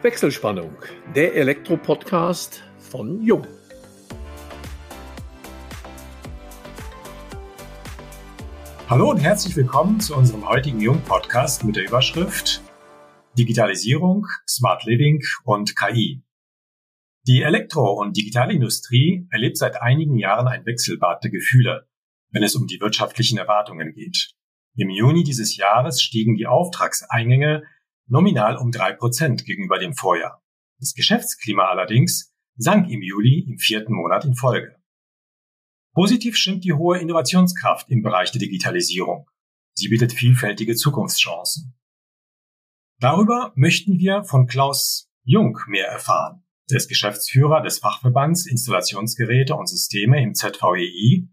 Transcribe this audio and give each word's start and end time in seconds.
Wechselspannung, 0.00 0.76
der 1.16 1.34
Elektro-Podcast 1.34 2.62
von 2.78 3.20
Jung. 3.20 3.44
Hallo 8.88 9.10
und 9.10 9.18
herzlich 9.18 9.56
willkommen 9.56 9.98
zu 9.98 10.14
unserem 10.14 10.48
heutigen 10.48 10.80
Jung-Podcast 10.80 11.64
mit 11.64 11.74
der 11.74 11.84
Überschrift 11.84 12.62
Digitalisierung, 13.36 14.28
Smart 14.48 14.84
Living 14.84 15.20
und 15.42 15.74
KI. 15.74 16.22
Die 17.26 17.42
Elektro- 17.42 18.00
und 18.00 18.16
Digitalindustrie 18.16 19.26
erlebt 19.32 19.56
seit 19.56 19.82
einigen 19.82 20.16
Jahren 20.16 20.46
ein 20.46 20.64
Wechselbad 20.64 21.24
der 21.24 21.32
Gefühle, 21.32 21.88
wenn 22.30 22.44
es 22.44 22.54
um 22.54 22.68
die 22.68 22.80
wirtschaftlichen 22.80 23.36
Erwartungen 23.36 23.92
geht. 23.94 24.30
Im 24.76 24.90
Juni 24.90 25.24
dieses 25.24 25.56
Jahres 25.56 26.00
stiegen 26.00 26.36
die 26.36 26.46
Auftragseingänge 26.46 27.64
nominal 28.08 28.56
um 28.56 28.70
drei 28.70 28.92
Prozent 28.92 29.44
gegenüber 29.44 29.78
dem 29.78 29.94
Vorjahr. 29.94 30.42
Das 30.80 30.94
Geschäftsklima 30.94 31.64
allerdings 31.64 32.34
sank 32.56 32.90
im 32.90 33.02
Juli 33.02 33.46
im 33.48 33.58
vierten 33.58 33.94
Monat 33.94 34.24
in 34.24 34.34
Folge. 34.34 34.76
Positiv 35.94 36.36
stimmt 36.36 36.64
die 36.64 36.72
hohe 36.72 36.98
Innovationskraft 36.98 37.90
im 37.90 38.02
Bereich 38.02 38.30
der 38.30 38.40
Digitalisierung. 38.40 39.28
Sie 39.74 39.88
bietet 39.88 40.12
vielfältige 40.12 40.74
Zukunftschancen. 40.74 41.74
Darüber 43.00 43.52
möchten 43.54 43.98
wir 43.98 44.24
von 44.24 44.46
Klaus 44.46 45.08
Jung 45.22 45.58
mehr 45.68 45.86
erfahren. 45.86 46.44
Der 46.70 46.78
ist 46.78 46.88
Geschäftsführer 46.88 47.62
des 47.62 47.78
Fachverbands 47.78 48.46
Installationsgeräte 48.46 49.54
und 49.54 49.68
Systeme 49.68 50.22
im 50.22 50.34
ZVEI, 50.34 51.28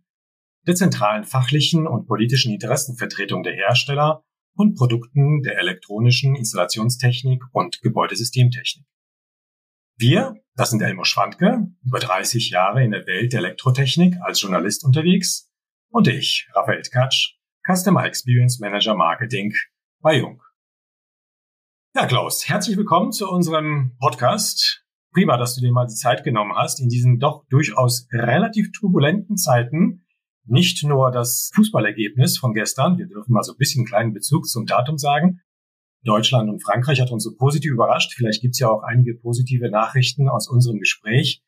der 0.67 0.75
zentralen 0.75 1.23
fachlichen 1.23 1.87
und 1.87 2.07
politischen 2.07 2.53
Interessenvertretung 2.53 3.43
der 3.43 3.53
Hersteller 3.53 4.23
und 4.55 4.75
Produkten 4.75 5.41
der 5.41 5.59
elektronischen 5.59 6.35
Installationstechnik 6.35 7.43
und 7.51 7.81
Gebäudesystemtechnik. 7.81 8.85
Wir, 9.97 10.35
das 10.55 10.71
sind 10.71 10.81
Elmo 10.81 11.03
Schwandke, 11.03 11.67
über 11.85 11.99
30 11.99 12.49
Jahre 12.49 12.83
in 12.83 12.91
der 12.91 13.05
Welt 13.07 13.33
der 13.33 13.39
Elektrotechnik 13.39 14.17
als 14.21 14.41
Journalist 14.41 14.83
unterwegs, 14.83 15.51
und 15.89 16.09
ich, 16.09 16.49
Raphael 16.53 16.81
Katsch, 16.81 17.37
Customer 17.65 18.03
Experience 18.05 18.59
Manager 18.59 18.95
Marketing 18.95 19.53
bei 20.01 20.17
Jung. 20.17 20.41
Ja, 21.95 22.05
Klaus, 22.05 22.49
herzlich 22.49 22.75
willkommen 22.75 23.13
zu 23.13 23.29
unserem 23.29 23.95
Podcast. 23.99 24.85
Prima, 25.13 25.37
dass 25.37 25.55
du 25.55 25.61
dir 25.61 25.71
mal 25.71 25.87
die 25.87 25.95
Zeit 25.95 26.25
genommen 26.25 26.53
hast, 26.53 26.81
in 26.81 26.89
diesen 26.89 27.19
doch 27.19 27.45
durchaus 27.47 28.09
relativ 28.11 28.73
turbulenten 28.73 29.37
Zeiten 29.37 30.04
nicht 30.45 30.83
nur 30.83 31.11
das 31.11 31.49
Fußballergebnis 31.55 32.37
von 32.37 32.53
gestern, 32.53 32.97
wir 32.97 33.07
dürfen 33.07 33.33
mal 33.33 33.43
so 33.43 33.53
ein 33.53 33.57
bisschen 33.57 33.81
einen 33.81 33.87
kleinen 33.87 34.13
Bezug 34.13 34.47
zum 34.47 34.65
Datum 34.65 34.97
sagen. 34.97 35.41
Deutschland 36.03 36.49
und 36.49 36.63
Frankreich 36.63 37.01
hat 37.01 37.11
uns 37.11 37.23
so 37.23 37.35
positiv 37.35 37.71
überrascht. 37.71 38.13
Vielleicht 38.15 38.41
gibt 38.41 38.53
es 38.53 38.59
ja 38.59 38.69
auch 38.69 38.83
einige 38.83 39.15
positive 39.15 39.69
Nachrichten 39.69 40.29
aus 40.29 40.47
unserem 40.47 40.79
Gespräch. 40.79 41.41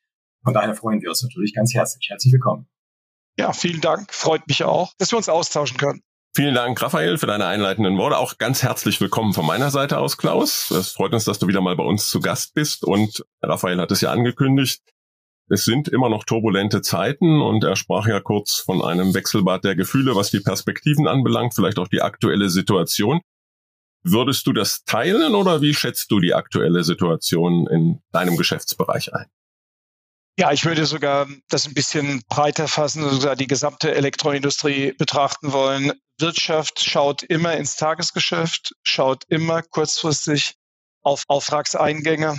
Von 0.44 0.54
daher 0.54 0.74
freuen 0.74 1.02
wir 1.02 1.10
uns 1.10 1.22
natürlich 1.22 1.54
ganz 1.54 1.74
herzlich. 1.74 2.08
Herzlich 2.10 2.34
willkommen. 2.34 2.68
Ja, 3.38 3.54
vielen 3.54 3.82
Dank. 3.82 4.12
Freut 4.12 4.48
mich 4.48 4.64
auch, 4.64 4.94
dass 4.98 5.12
wir 5.12 5.18
uns 5.18 5.30
austauschen 5.30 5.78
können. 5.78 6.02
Vielen 6.36 6.56
Dank, 6.56 6.80
Raphael, 6.82 7.18
für 7.18 7.28
deine 7.28 7.46
einleitenden 7.46 7.98
Worte. 7.98 8.18
Auch 8.18 8.38
ganz 8.38 8.62
herzlich 8.64 9.02
willkommen 9.02 9.34
von 9.34 9.46
meiner 9.46 9.72
Seite 9.72 9.98
aus, 9.98 10.18
Klaus. 10.18 10.72
Es 10.72 10.92
freut 10.92 11.14
uns, 11.14 11.26
dass 11.26 11.40
du 11.40 11.48
wieder 11.48 11.62
mal 11.62 11.76
bei 11.76 11.84
uns 11.84 12.08
zu 12.08 12.20
Gast 12.20 12.54
bist. 12.54 12.84
Und 12.84 13.26
Raphael 13.42 13.80
hat 13.80 13.92
es 13.92 14.02
ja 14.02 14.12
angekündigt. 14.12 14.82
Es 15.50 15.64
sind 15.64 15.88
immer 15.88 16.10
noch 16.10 16.26
turbulente 16.26 16.82
Zeiten 16.82 17.42
und 17.42 17.64
er 17.64 17.78
sprach 17.78 18.06
ja 18.08 18.20
kurz 18.20 18.56
von 18.56 18.82
einem 18.82 19.14
Wechselbad 19.14 19.64
der 19.64 19.76
Gefühle, 19.76 20.16
was 20.16 20.30
die 20.30 20.42
Perspektiven 20.42 21.08
anbelangt, 21.08 21.56
vielleicht 21.56 21.80
auch 21.80 21.88
die 21.88 22.02
aktuelle 22.02 22.50
Situation. 22.50 23.22
Würdest 24.04 24.46
du 24.46 24.54
das 24.54 24.84
teilen 24.84 25.36
oder 25.36 25.62
wie 25.62 25.74
schätzt 25.74 26.12
du 26.12 26.20
die 26.20 26.34
aktuelle 26.34 26.84
Situation 26.84 27.68
in 27.68 28.02
deinem 28.12 28.36
Geschäftsbereich 28.36 29.14
ein? 29.14 29.28
Ja, 30.40 30.52
ich 30.52 30.66
würde 30.66 30.86
sogar 30.86 31.28
das 31.50 31.66
ein 31.66 31.74
bisschen 31.74 32.22
breiter 32.30 32.68
fassen, 32.68 33.10
sogar 33.10 33.36
die 33.36 33.48
gesamte 33.48 33.96
Elektroindustrie 33.96 34.94
betrachten 34.94 35.52
wollen. 35.52 35.94
Wirtschaft 36.20 36.84
schaut 36.84 37.24
immer 37.24 37.56
ins 37.56 37.76
Tagesgeschäft, 37.76 38.76
schaut 38.84 39.24
immer 39.30 39.64
kurzfristig 39.64 40.56
auf 41.02 41.24
Auftragseingänge 41.28 42.38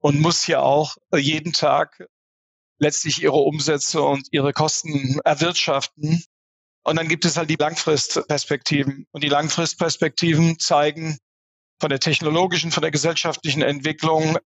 und 0.00 0.20
muss 0.20 0.44
hier 0.44 0.62
auch 0.62 0.96
jeden 1.14 1.52
Tag 1.52 2.06
letztlich 2.78 3.22
ihre 3.22 3.36
Umsätze 3.36 4.02
und 4.02 4.28
ihre 4.30 4.52
Kosten 4.52 5.20
erwirtschaften. 5.24 6.22
Und 6.84 6.96
dann 6.96 7.08
gibt 7.08 7.24
es 7.24 7.36
halt 7.36 7.50
die 7.50 7.56
Langfristperspektiven. 7.56 9.06
Und 9.10 9.24
die 9.24 9.28
Langfristperspektiven 9.28 10.58
zeigen 10.58 11.18
von 11.80 11.90
der 11.90 12.00
technologischen, 12.00 12.70
von 12.70 12.82
der 12.82 12.90
gesellschaftlichen 12.90 13.62
Entwicklung, 13.62 14.38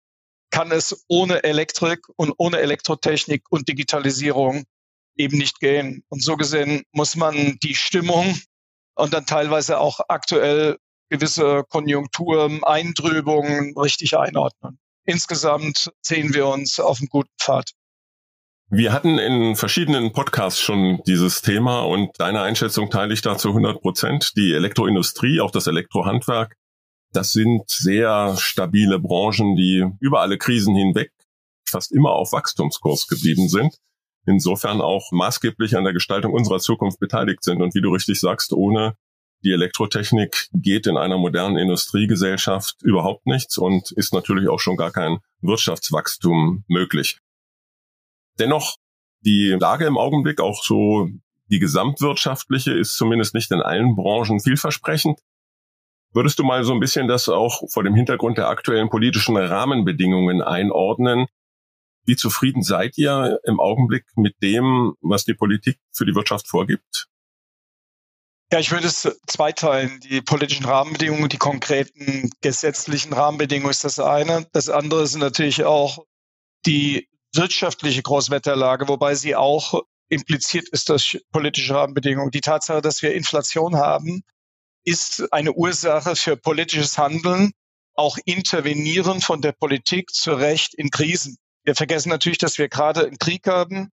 kann 0.49 0.71
es 0.71 1.05
ohne 1.07 1.43
Elektrik 1.43 2.01
und 2.17 2.33
ohne 2.37 2.59
Elektrotechnik 2.59 3.43
und 3.49 3.69
Digitalisierung 3.69 4.65
eben 5.15 5.37
nicht 5.37 5.59
gehen. 5.59 6.03
Und 6.09 6.23
so 6.23 6.35
gesehen 6.35 6.83
muss 6.91 7.15
man 7.15 7.57
die 7.63 7.75
Stimmung 7.75 8.37
und 8.95 9.13
dann 9.13 9.25
teilweise 9.25 9.79
auch 9.79 9.99
aktuell 10.09 10.77
gewisse 11.09 11.63
Konjunkturen, 11.69 12.63
Eintrübungen 12.63 13.77
richtig 13.77 14.17
einordnen. 14.17 14.79
Insgesamt 15.05 15.91
sehen 16.01 16.33
wir 16.33 16.47
uns 16.47 16.79
auf 16.79 16.99
einem 16.99 17.09
guten 17.09 17.31
Pfad. 17.39 17.71
Wir 18.73 18.93
hatten 18.93 19.19
in 19.19 19.57
verschiedenen 19.57 20.13
Podcasts 20.13 20.61
schon 20.61 21.01
dieses 21.05 21.41
Thema 21.41 21.81
und 21.81 22.11
deine 22.19 22.41
Einschätzung 22.41 22.89
teile 22.89 23.13
ich 23.13 23.21
da 23.21 23.37
zu 23.37 23.49
100 23.49 23.81
Prozent. 23.81 24.31
Die 24.37 24.53
Elektroindustrie, 24.53 25.41
auch 25.41 25.51
das 25.51 25.67
Elektrohandwerk, 25.67 26.55
das 27.11 27.33
sind 27.33 27.69
sehr 27.69 28.37
stabile 28.37 28.97
Branchen, 28.97 29.57
die 29.57 29.85
über 29.99 30.21
alle 30.21 30.37
Krisen 30.37 30.73
hinweg 30.73 31.11
fast 31.67 31.91
immer 31.91 32.11
auf 32.11 32.31
Wachstumskurs 32.31 33.07
geblieben 33.07 33.49
sind. 33.49 33.75
Insofern 34.25 34.79
auch 34.79 35.11
maßgeblich 35.11 35.75
an 35.75 35.83
der 35.83 35.91
Gestaltung 35.91 36.31
unserer 36.31 36.59
Zukunft 36.59 37.01
beteiligt 37.01 37.43
sind. 37.43 37.61
Und 37.61 37.75
wie 37.75 37.81
du 37.81 37.91
richtig 37.91 38.21
sagst, 38.21 38.53
ohne 38.53 38.95
die 39.43 39.51
Elektrotechnik 39.51 40.47
geht 40.53 40.87
in 40.87 40.95
einer 40.95 41.17
modernen 41.17 41.57
Industriegesellschaft 41.57 42.77
überhaupt 42.83 43.25
nichts 43.25 43.57
und 43.57 43.91
ist 43.91 44.13
natürlich 44.13 44.47
auch 44.47 44.61
schon 44.61 44.77
gar 44.77 44.91
kein 44.91 45.17
Wirtschaftswachstum 45.41 46.63
möglich. 46.69 47.17
Dennoch, 48.41 48.77
die 49.23 49.55
Lage 49.59 49.85
im 49.85 49.99
Augenblick, 49.99 50.41
auch 50.41 50.63
so 50.63 51.07
die 51.51 51.59
gesamtwirtschaftliche, 51.59 52.73
ist 52.73 52.97
zumindest 52.97 53.35
nicht 53.35 53.51
in 53.51 53.61
allen 53.61 53.95
Branchen 53.95 54.39
vielversprechend. 54.39 55.19
Würdest 56.11 56.39
du 56.39 56.43
mal 56.43 56.63
so 56.63 56.73
ein 56.73 56.79
bisschen 56.79 57.07
das 57.07 57.29
auch 57.29 57.61
vor 57.71 57.83
dem 57.83 57.93
Hintergrund 57.93 58.39
der 58.39 58.49
aktuellen 58.49 58.89
politischen 58.89 59.37
Rahmenbedingungen 59.37 60.41
einordnen? 60.41 61.27
Wie 62.03 62.15
zufrieden 62.15 62.63
seid 62.63 62.97
ihr 62.97 63.39
im 63.43 63.59
Augenblick 63.59 64.05
mit 64.15 64.41
dem, 64.41 64.95
was 65.01 65.23
die 65.23 65.35
Politik 65.35 65.77
für 65.93 66.07
die 66.07 66.15
Wirtschaft 66.15 66.47
vorgibt? 66.47 67.07
Ja, 68.51 68.59
ich 68.59 68.71
würde 68.71 68.87
es 68.87 69.07
zweiteilen. 69.27 69.99
Die 70.01 70.21
politischen 70.21 70.65
Rahmenbedingungen, 70.65 71.29
die 71.29 71.37
konkreten 71.37 72.31
gesetzlichen 72.41 73.13
Rahmenbedingungen 73.13 73.69
ist 73.69 73.83
das 73.83 73.99
eine. 73.99 74.47
Das 74.51 74.67
andere 74.67 75.05
sind 75.05 75.21
natürlich 75.21 75.63
auch 75.63 76.05
die 76.65 77.07
wirtschaftliche 77.33 78.01
Großwetterlage, 78.01 78.87
wobei 78.87 79.15
sie 79.15 79.35
auch 79.35 79.81
impliziert 80.09 80.67
ist 80.69 80.89
durch 80.89 81.23
politische 81.31 81.73
Rahmenbedingungen. 81.73 82.31
Die 82.31 82.41
Tatsache, 82.41 82.81
dass 82.81 83.01
wir 83.01 83.13
Inflation 83.13 83.77
haben, 83.77 84.23
ist 84.83 85.31
eine 85.31 85.53
Ursache 85.53 86.15
für 86.15 86.35
politisches 86.35 86.97
Handeln, 86.97 87.51
auch 87.95 88.17
Intervenieren 88.25 89.21
von 89.21 89.41
der 89.41 89.51
Politik 89.53 90.11
zu 90.11 90.33
Recht 90.33 90.73
in 90.73 90.89
Krisen. 90.89 91.37
Wir 91.63 91.75
vergessen 91.75 92.09
natürlich, 92.09 92.39
dass 92.39 92.57
wir 92.57 92.67
gerade 92.67 93.05
einen 93.05 93.19
Krieg 93.19 93.47
haben. 93.47 93.89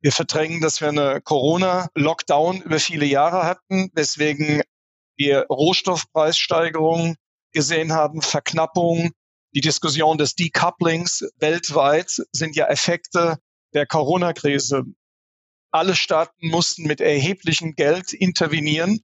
Wir 0.00 0.12
verdrängen, 0.12 0.60
dass 0.60 0.80
wir 0.80 0.88
eine 0.88 1.20
Corona-Lockdown 1.20 2.62
über 2.62 2.80
viele 2.80 3.04
Jahre 3.04 3.44
hatten, 3.44 3.90
weswegen 3.92 4.62
wir 5.16 5.44
Rohstoffpreissteigerungen 5.50 7.16
gesehen 7.52 7.92
haben, 7.92 8.22
Verknappung, 8.22 9.10
die 9.54 9.60
Diskussion 9.60 10.18
des 10.18 10.34
Decouplings 10.34 11.24
weltweit 11.38 12.22
sind 12.32 12.54
ja 12.56 12.66
Effekte 12.66 13.38
der 13.74 13.86
Corona-Krise. 13.86 14.84
Alle 15.72 15.94
Staaten 15.94 16.48
mussten 16.48 16.84
mit 16.84 17.00
erheblichem 17.00 17.74
Geld 17.74 18.12
intervenieren. 18.12 19.00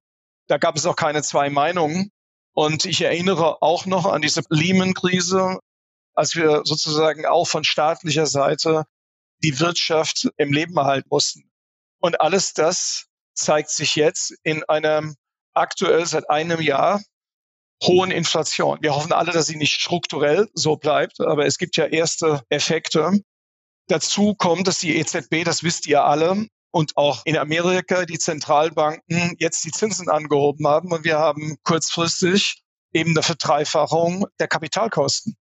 Da 0.49 0.59
gab 0.59 0.77
es 0.77 0.87
auch 0.87 0.97
keine 0.97 1.23
zwei 1.23 1.51
Meinungen. 1.51 2.11
Und 2.53 2.85
ich 2.85 3.03
erinnere 3.03 3.61
auch 3.61 3.87
noch 3.87 4.07
an 4.07 4.23
diese 4.23 4.43
Lehman-Krise, 4.49 5.59
als 6.15 6.35
wir 6.35 6.63
sozusagen 6.65 7.27
auch 7.27 7.47
von 7.47 7.65
staatlicher 7.65 8.27
Seite 8.27 8.85
die 9.43 9.61
Wirtschaft 9.61 10.29
im 10.39 10.53
Leben 10.53 10.77
erhalten 10.77 11.09
mussten. 11.11 11.51
Und 11.99 12.21
alles 12.21 12.55
das 12.55 13.07
zeigt 13.35 13.71
sich 13.71 13.97
jetzt 13.97 14.35
in 14.43 14.65
einem 14.65 15.17
aktuell 15.53 16.07
seit 16.07 16.31
einem 16.31 16.61
Jahr 16.61 17.03
hohen 17.83 18.11
Inflation. 18.11 18.79
Wir 18.81 18.95
hoffen 18.95 19.13
alle, 19.13 19.33
dass 19.33 19.47
sie 19.47 19.57
nicht 19.57 19.81
strukturell 19.81 20.49
so 20.55 20.77
bleibt, 20.77 21.21
aber 21.21 21.47
es 21.47 21.59
gibt 21.59 21.77
ja 21.77 21.87
erste 21.87 22.43
Effekte. 22.49 23.21
Dazu 23.89 24.35
kommt, 24.35 24.67
dass 24.67 24.79
die 24.79 24.97
EZB, 24.97 25.45
das 25.45 25.63
wisst 25.63 25.87
ihr 25.87 26.05
alle, 26.05 26.47
und 26.77 26.97
auch 26.97 27.23
in 27.25 27.39
Amerika 27.39 28.05
die 28.05 28.19
Zentralbanken 28.19 29.35
jetzt 29.39 29.65
die 29.65 29.71
Zinsen 29.71 30.11
angehoben 30.11 30.67
haben 30.67 30.93
und 30.93 31.05
wir 31.05 31.19
haben 31.19 31.57
kurzfristig 31.63 32.63
eben 32.93 33.11
eine 33.11 33.23
Verdreifachung 33.23 34.27
der 34.39 34.49
Kapitalkosten. 34.49 35.37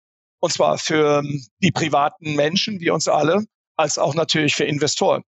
Und 0.41 0.53
zwar 0.53 0.79
für 0.79 1.23
die 1.63 1.71
privaten 1.71 2.35
Menschen, 2.35 2.81
wie 2.81 2.91
uns 2.91 3.07
alle, 3.07 3.45
als 3.77 3.99
auch 3.99 4.15
natürlich 4.15 4.57
für 4.57 4.65
Investoren. 4.65 5.23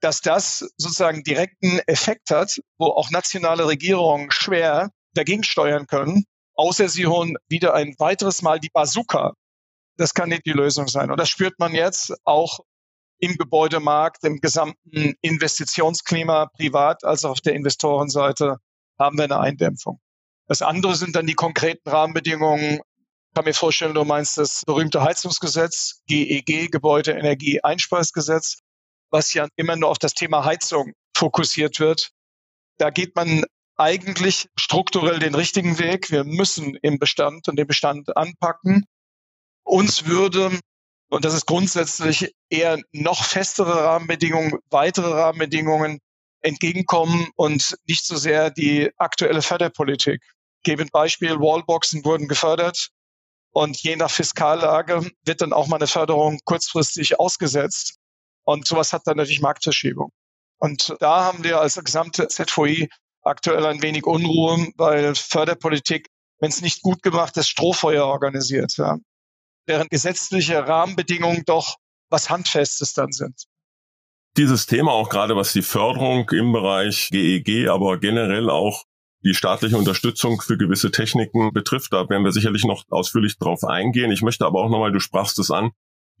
Dass 0.00 0.20
das 0.20 0.60
sozusagen 0.76 1.24
direkten 1.24 1.80
Effekt 1.86 2.30
hat, 2.30 2.60
wo 2.78 2.86
auch 2.86 3.10
nationale 3.10 3.66
Regierungen 3.66 4.30
schwer 4.30 4.90
dagegen 5.14 5.44
steuern 5.44 5.86
können, 5.86 6.24
außer 6.54 6.88
sie 6.88 7.06
holen 7.06 7.36
wieder 7.48 7.74
ein 7.74 7.94
weiteres 7.98 8.42
Mal 8.42 8.60
die 8.60 8.70
Bazooka. 8.72 9.34
Das 9.96 10.14
kann 10.14 10.30
nicht 10.30 10.46
die 10.46 10.52
Lösung 10.52 10.88
sein. 10.88 11.10
Und 11.10 11.18
das 11.18 11.28
spürt 11.28 11.58
man 11.58 11.74
jetzt 11.74 12.14
auch 12.24 12.60
im 13.18 13.36
Gebäudemarkt, 13.36 14.24
im 14.24 14.40
gesamten 14.40 15.14
Investitionsklima, 15.20 16.46
privat 16.56 17.04
als 17.04 17.24
auf 17.24 17.40
der 17.40 17.54
Investorenseite, 17.54 18.56
haben 18.98 19.16
wir 19.16 19.24
eine 19.24 19.38
Eindämpfung. 19.38 20.00
Das 20.48 20.60
andere 20.60 20.96
sind 20.96 21.14
dann 21.14 21.26
die 21.26 21.34
konkreten 21.34 21.88
Rahmenbedingungen. 21.88 22.80
Ich 22.80 23.34
kann 23.34 23.44
mir 23.44 23.54
vorstellen, 23.54 23.94
du 23.94 24.04
meinst 24.04 24.38
das 24.38 24.62
berühmte 24.66 25.02
Heizungsgesetz, 25.02 26.02
GEG, 26.06 26.70
Gebäudeenergie-Einspeisgesetz, 26.70 28.58
was 29.10 29.32
ja 29.34 29.46
immer 29.56 29.76
nur 29.76 29.90
auf 29.90 29.98
das 29.98 30.14
Thema 30.14 30.44
Heizung 30.44 30.92
fokussiert 31.16 31.78
wird. 31.78 32.10
Da 32.78 32.90
geht 32.90 33.14
man 33.14 33.44
eigentlich 33.76 34.48
strukturell 34.56 35.18
den 35.18 35.34
richtigen 35.34 35.78
Weg. 35.78 36.10
Wir 36.10 36.24
müssen 36.24 36.76
im 36.82 36.98
Bestand 36.98 37.48
und 37.48 37.56
den 37.56 37.66
Bestand 37.66 38.16
anpacken. 38.16 38.84
Uns 39.64 40.06
würde 40.06 40.58
und 41.12 41.26
das 41.26 41.34
ist 41.34 41.44
grundsätzlich 41.44 42.34
eher 42.48 42.80
noch 42.92 43.22
festere 43.22 43.84
Rahmenbedingungen, 43.84 44.54
weitere 44.70 45.12
Rahmenbedingungen 45.12 45.98
entgegenkommen 46.40 47.28
und 47.36 47.76
nicht 47.86 48.06
so 48.06 48.16
sehr 48.16 48.50
die 48.50 48.90
aktuelle 48.96 49.42
Förderpolitik. 49.42 50.22
Geben 50.62 50.88
Beispiel, 50.90 51.38
Wallboxen 51.38 52.02
wurden 52.06 52.28
gefördert 52.28 52.88
und 53.50 53.76
je 53.82 53.96
nach 53.96 54.10
Fiskallage 54.10 55.10
wird 55.26 55.42
dann 55.42 55.52
auch 55.52 55.66
mal 55.66 55.76
eine 55.76 55.86
Förderung 55.86 56.38
kurzfristig 56.46 57.20
ausgesetzt. 57.20 57.98
Und 58.44 58.66
sowas 58.66 58.94
hat 58.94 59.02
dann 59.04 59.18
natürlich 59.18 59.42
Marktverschiebung. 59.42 60.12
Und 60.56 60.96
da 61.00 61.24
haben 61.24 61.44
wir 61.44 61.60
als 61.60 61.74
gesamte 61.74 62.26
ZVI 62.28 62.88
aktuell 63.22 63.66
ein 63.66 63.82
wenig 63.82 64.06
Unruhe, 64.06 64.68
weil 64.76 65.14
Förderpolitik, 65.14 66.08
wenn 66.38 66.50
es 66.50 66.60
nicht 66.60 66.82
gut 66.82 67.02
gemacht 67.02 67.36
ist, 67.36 67.48
Strohfeuer 67.48 68.06
organisiert. 68.06 68.76
Ja 68.76 68.98
während 69.66 69.90
gesetzliche 69.90 70.66
Rahmenbedingungen 70.66 71.44
doch 71.46 71.76
was 72.10 72.30
Handfestes 72.30 72.92
dann 72.94 73.12
sind. 73.12 73.44
Dieses 74.36 74.66
Thema 74.66 74.92
auch 74.92 75.08
gerade 75.08 75.36
was 75.36 75.52
die 75.52 75.62
Förderung 75.62 76.28
im 76.30 76.52
Bereich 76.52 77.08
GEG, 77.10 77.48
e 77.48 77.68
aber 77.68 77.98
generell 77.98 78.50
auch 78.50 78.84
die 79.24 79.34
staatliche 79.34 79.76
Unterstützung 79.76 80.40
für 80.40 80.56
gewisse 80.56 80.90
Techniken 80.90 81.52
betrifft, 81.52 81.92
da 81.92 82.08
werden 82.08 82.24
wir 82.24 82.32
sicherlich 82.32 82.64
noch 82.64 82.84
ausführlich 82.90 83.38
drauf 83.38 83.62
eingehen. 83.62 84.10
Ich 84.10 84.22
möchte 84.22 84.46
aber 84.46 84.60
auch 84.60 84.70
nochmal, 84.70 84.90
du 84.90 85.00
sprachst 85.00 85.38
es 85.38 85.50
an, 85.50 85.70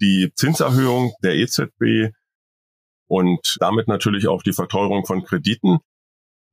die 0.00 0.30
Zinserhöhung 0.36 1.12
der 1.22 1.34
EZB 1.34 2.14
und 3.08 3.56
damit 3.58 3.88
natürlich 3.88 4.28
auch 4.28 4.42
die 4.42 4.52
Verteuerung 4.52 5.04
von 5.04 5.24
Krediten. 5.24 5.78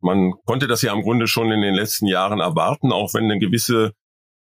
Man 0.01 0.33
konnte 0.45 0.67
das 0.67 0.81
ja 0.81 0.93
im 0.93 1.01
Grunde 1.01 1.27
schon 1.27 1.51
in 1.51 1.61
den 1.61 1.75
letzten 1.75 2.07
Jahren 2.07 2.39
erwarten, 2.39 2.91
auch 2.91 3.13
wenn 3.13 3.25
eine 3.25 3.39
gewisse, 3.39 3.93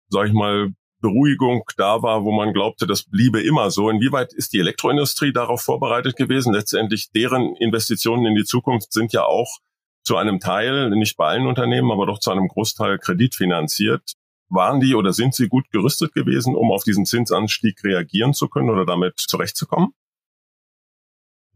sag 0.10 0.28
ich 0.28 0.34
mal, 0.34 0.74
Beruhigung 1.00 1.64
da 1.78 2.02
war, 2.02 2.24
wo 2.24 2.32
man 2.32 2.54
glaubte, 2.54 2.88
das 2.88 3.04
bliebe 3.04 3.42
immer 3.42 3.70
so. 3.70 3.90
Inwieweit 3.90 4.34
ist 4.34 4.54
die 4.54 4.60
Elektroindustrie 4.60 5.32
darauf 5.32 5.62
vorbereitet 5.62 6.16
gewesen? 6.16 6.54
Letztendlich 6.54 7.12
deren 7.12 7.56
Investitionen 7.58 8.26
in 8.26 8.36
die 8.36 8.46
Zukunft 8.46 8.92
sind 8.94 9.14
ja 9.14 9.24
auch 9.24 9.60
zu 10.04 10.18
einem 10.18 10.40
Teil, 10.40 10.90
nicht 10.92 11.18
bei 11.18 11.28
allen 11.28 11.48
Unternehmen, 11.48 11.92
aber 11.92 12.06
doch 12.06 12.20
zu 12.20 12.32
einem 12.32 12.48
Großteil 12.48 12.98
kreditfinanziert. 12.98 14.14
Waren 14.50 14.80
die 14.80 14.96
oder 14.96 15.12
sind 15.12 15.36
sie 15.36 15.50
gut 15.50 15.70
gerüstet 15.72 16.14
gewesen, 16.14 16.56
um 16.56 16.72
auf 16.72 16.84
diesen 16.84 17.06
Zinsanstieg 17.06 17.84
reagieren 17.84 18.34
zu 18.34 18.48
können 18.48 18.70
oder 18.70 18.86
damit 18.86 19.20
zurechtzukommen? 19.20 19.94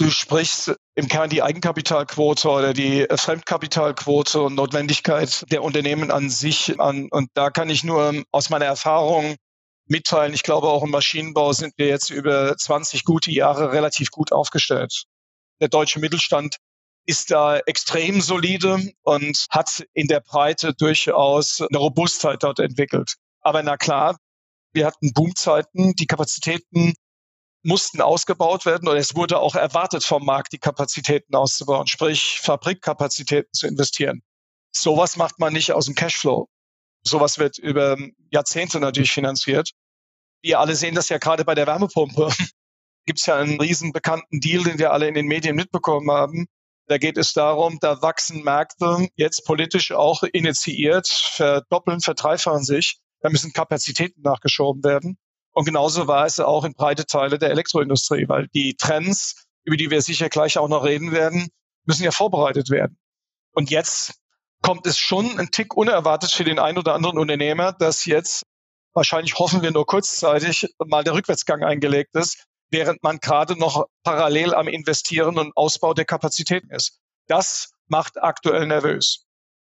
Du 0.02 0.10
sprichst 0.10 0.74
im 0.96 1.08
Kern 1.08 1.30
die 1.30 1.44
Eigenkapitalquote 1.44 2.50
oder 2.50 2.74
die 2.74 3.06
Fremdkapitalquote 3.08 4.42
und 4.42 4.56
Notwendigkeit 4.56 5.46
der 5.52 5.62
Unternehmen 5.62 6.10
an 6.10 6.32
sich 6.32 6.80
an. 6.80 7.08
Und 7.12 7.30
da 7.36 7.52
kann 7.52 7.70
ich 7.70 7.84
nur 7.84 8.24
aus 8.32 8.50
meiner 8.50 8.66
Erfahrung 8.66 9.36
mitteilen, 9.86 10.34
ich 10.34 10.42
glaube 10.42 10.70
auch 10.70 10.82
im 10.82 10.90
Maschinenbau 10.90 11.54
sind 11.54 11.76
wir 11.78 11.86
jetzt 11.86 12.10
über 12.10 12.58
20 12.58 13.04
gute 13.04 13.30
Jahre 13.30 13.74
relativ 13.74 14.10
gut 14.10 14.32
aufgestellt. 14.32 15.04
Der 15.60 15.68
deutsche 15.68 16.00
Mittelstand 16.00 16.56
ist 17.06 17.30
da 17.30 17.60
extrem 17.60 18.22
solide 18.22 18.80
und 19.04 19.46
hat 19.52 19.86
in 19.94 20.08
der 20.08 20.22
Breite 20.22 20.74
durchaus 20.74 21.62
eine 21.62 21.78
Robustheit 21.78 22.42
dort 22.42 22.58
entwickelt. 22.58 23.18
Aber 23.42 23.62
na 23.62 23.78
klar, 23.78 24.18
wir 24.74 24.88
hatten 24.88 25.14
Boomzeiten, 25.14 25.94
die 25.94 26.08
Kapazitäten 26.08 26.96
mussten 27.64 28.02
ausgebaut 28.02 28.66
werden 28.66 28.88
oder 28.88 28.98
es 28.98 29.16
wurde 29.16 29.40
auch 29.40 29.56
erwartet 29.56 30.04
vom 30.04 30.26
Markt, 30.26 30.54
die 30.54 30.58
Kapazitäten 30.58 31.36
auszubauen, 31.36 31.88
sprich 31.88 32.40
Fabrikkapazitäten 32.42 33.54
zu 33.54 33.68
investieren. 33.68 34.22
Sowas 34.72 35.18
macht 35.18 35.40
man 35.40 35.54
nicht 35.54 35.72
aus 35.74 35.86
dem 35.86 35.96
Cashflow. 35.96 36.48
Sowas 37.04 37.40
wird 37.40 37.58
über 37.58 37.98
Jahrzehnte 38.32 38.80
natürlich 38.80 39.12
finanziert. 39.12 39.72
Wir 40.42 40.60
alle 40.60 40.76
sehen 40.76 40.96
das 40.96 41.10
ja 41.10 41.18
gerade 41.18 41.46
bei 41.46 41.56
der 41.56 41.68
Wärmepumpe. 41.68 42.30
Gibt 43.06 43.20
es 43.20 43.26
ja 43.26 43.36
einen 43.36 43.60
riesen 43.60 43.92
bekannten 43.92 44.40
Deal, 44.40 44.64
den 44.64 44.78
wir 44.78 44.92
alle 44.92 45.08
in 45.08 45.16
den 45.16 45.26
Medien 45.28 45.56
mitbekommen 45.56 46.10
haben. 46.12 46.48
Da 46.88 46.98
geht 46.98 47.18
es 47.18 47.34
darum, 47.34 47.78
da 47.80 48.02
wachsen 48.02 48.44
Märkte 48.44 49.08
jetzt 49.16 49.46
politisch 49.46 49.92
auch 49.92 50.24
initiiert, 50.24 51.08
verdoppeln, 51.08 52.02
verdreifachen 52.02 52.64
sich. 52.64 53.00
Da 53.22 53.30
müssen 53.30 53.54
Kapazitäten 53.54 54.22
nachgeschoben 54.22 54.84
werden. 54.84 55.18
Und 55.54 55.66
genauso 55.66 56.08
war 56.08 56.26
es 56.26 56.40
auch 56.40 56.64
in 56.64 56.74
breite 56.74 57.06
Teile 57.06 57.38
der 57.38 57.50
Elektroindustrie, 57.50 58.28
weil 58.28 58.48
die 58.54 58.76
Trends, 58.76 59.46
über 59.64 59.78
die 59.78 59.92
wir 59.92 60.02
sicher 60.02 60.30
gleich 60.30 60.58
auch 60.58 60.70
noch 60.70 60.84
reden 60.84 61.12
werden, 61.12 61.50
müssen 61.86 62.04
ja 62.04 62.12
vorbereitet 62.12 62.70
werden. 62.70 62.98
Und 63.54 63.70
jetzt 63.70 64.14
kommt 64.62 64.86
es 64.86 64.98
schon 64.98 65.40
ein 65.40 65.52
Tick 65.52 65.76
unerwartet 65.76 66.32
für 66.32 66.44
den 66.44 66.60
einen 66.60 66.78
oder 66.78 66.94
anderen 66.94 67.18
Unternehmer, 67.18 67.74
dass 67.74 68.06
jetzt 68.06 68.44
wahrscheinlich 68.94 69.40
hoffen 69.40 69.62
wir 69.62 69.72
nur 69.72 69.86
kurzzeitig 69.86 70.68
mal 70.86 71.04
der 71.04 71.14
Rückwärtsgang 71.14 71.64
eingelegt 71.64 72.16
ist, 72.16 72.46
während 72.70 73.04
man 73.04 73.18
gerade 73.20 73.58
noch 73.58 73.88
parallel 74.04 74.54
am 74.54 74.68
Investieren 74.68 75.38
und 75.38 75.56
Ausbau 75.56 75.94
der 75.94 76.06
Kapazitäten 76.06 76.72
ist. 76.72 77.00
Das 77.28 77.72
macht 77.88 78.22
aktuell 78.22 78.68
nervös. 78.68 79.26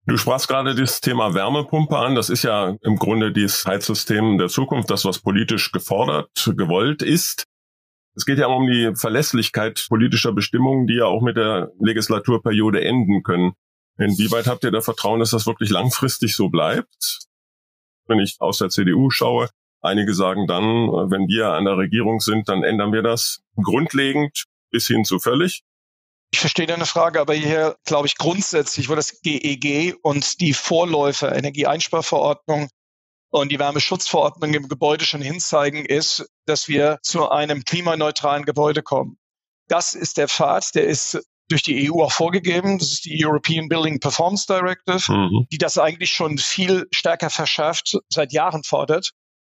Du 0.09 0.17
sprachst 0.17 0.47
gerade 0.47 0.77
das 0.77 1.01
Thema 1.01 1.35
Wärmepumpe 1.35 1.99
an. 1.99 2.15
Das 2.15 2.31
ist 2.31 2.45
ja 2.45 2.77
im 2.83 2.97
Grunde 2.97 3.33
dieses 3.33 3.67
Heizsystem 3.67 4.39
der 4.39 4.47
Zukunft, 4.47 4.89
das 4.89 5.05
was 5.05 5.19
politisch 5.19 5.73
gefordert, 5.73 6.31
gewollt 6.57 7.03
ist. 7.03 7.45
Es 8.15 8.25
geht 8.25 8.39
ja 8.39 8.47
um 8.47 8.69
die 8.69 8.93
Verlässlichkeit 8.95 9.85
politischer 9.89 10.33
Bestimmungen, 10.33 10.87
die 10.87 10.99
ja 10.99 11.07
auch 11.07 11.23
mit 11.23 11.37
der 11.37 11.73
Legislaturperiode 11.81 12.85
enden 12.85 13.25
können. 13.25 13.55
Inwieweit 13.99 14.47
habt 14.47 14.63
ihr 14.63 14.71
da 14.71 14.81
Vertrauen, 14.81 15.19
dass 15.19 15.31
das 15.31 15.47
wirklich 15.47 15.71
langfristig 15.71 16.37
so 16.37 16.51
bleibt? 16.51 17.27
Wenn 18.07 18.21
ich 18.21 18.37
aus 18.39 18.59
der 18.59 18.69
CDU 18.69 19.11
schaue, 19.11 19.51
einige 19.81 20.15
sagen 20.15 20.47
dann, 20.47 20.63
wenn 21.11 21.27
wir 21.27 21.49
an 21.49 21.65
der 21.65 21.79
Regierung 21.79 22.21
sind, 22.21 22.49
dann 22.49 22.63
ändern 22.63 22.93
wir 22.93 23.03
das 23.03 23.43
grundlegend 23.61 24.45
bis 24.71 24.87
hin 24.87 25.05
zu 25.05 25.19
völlig. 25.19 25.63
Ich 26.33 26.41
verstehe 26.41 26.67
deine 26.67 26.87
Frage, 26.87 27.21
aber 27.21 27.35
hier 27.35 27.77
glaube 27.85 28.09
ich 28.09 28.17
grundsätzlich, 28.17 28.89
wo 28.89 28.95
das 28.95 29.21
GEG 29.23 29.65
e 29.65 29.95
und 30.03 30.41
die 30.41 30.53
Vorläufer 30.53 31.35
Energieeinsparverordnung 31.35 32.69
und 33.31 33.51
die 33.51 33.59
Wärmeschutzverordnung 33.59 34.55
im 34.55 34.69
Gebäude 34.69 35.05
schon 35.05 35.23
hinzeigen, 35.23 35.85
ist, 35.85 36.27
dass 36.47 36.69
wir 36.69 36.99
zu 37.03 37.31
einem 37.31 37.65
klimaneutralen 37.65 38.45
Gebäude 38.45 38.83
kommen. 38.83 39.19
Das 39.69 39.95
ist 39.95 40.17
der 40.17 40.29
Pfad, 40.29 40.75
der 40.75 40.85
ist 40.85 41.19
durch 41.49 41.63
die 41.63 41.91
EU 41.91 42.03
auch 42.03 42.13
vorgegeben. 42.13 42.79
Das 42.79 42.93
ist 42.93 43.05
die 43.05 43.25
European 43.25 43.69
Building 43.69 44.01
Performance 44.01 44.47
Directive, 44.47 45.13
mhm. 45.13 45.47
die 45.51 45.59
das 45.59 45.79
eigentlich 45.79 46.11
schon 46.11 46.39
viel 46.39 46.87
stärker 46.93 47.31
verschärft, 47.31 47.99
seit 48.09 48.33
Jahren 48.33 48.65
fordert. 48.65 49.13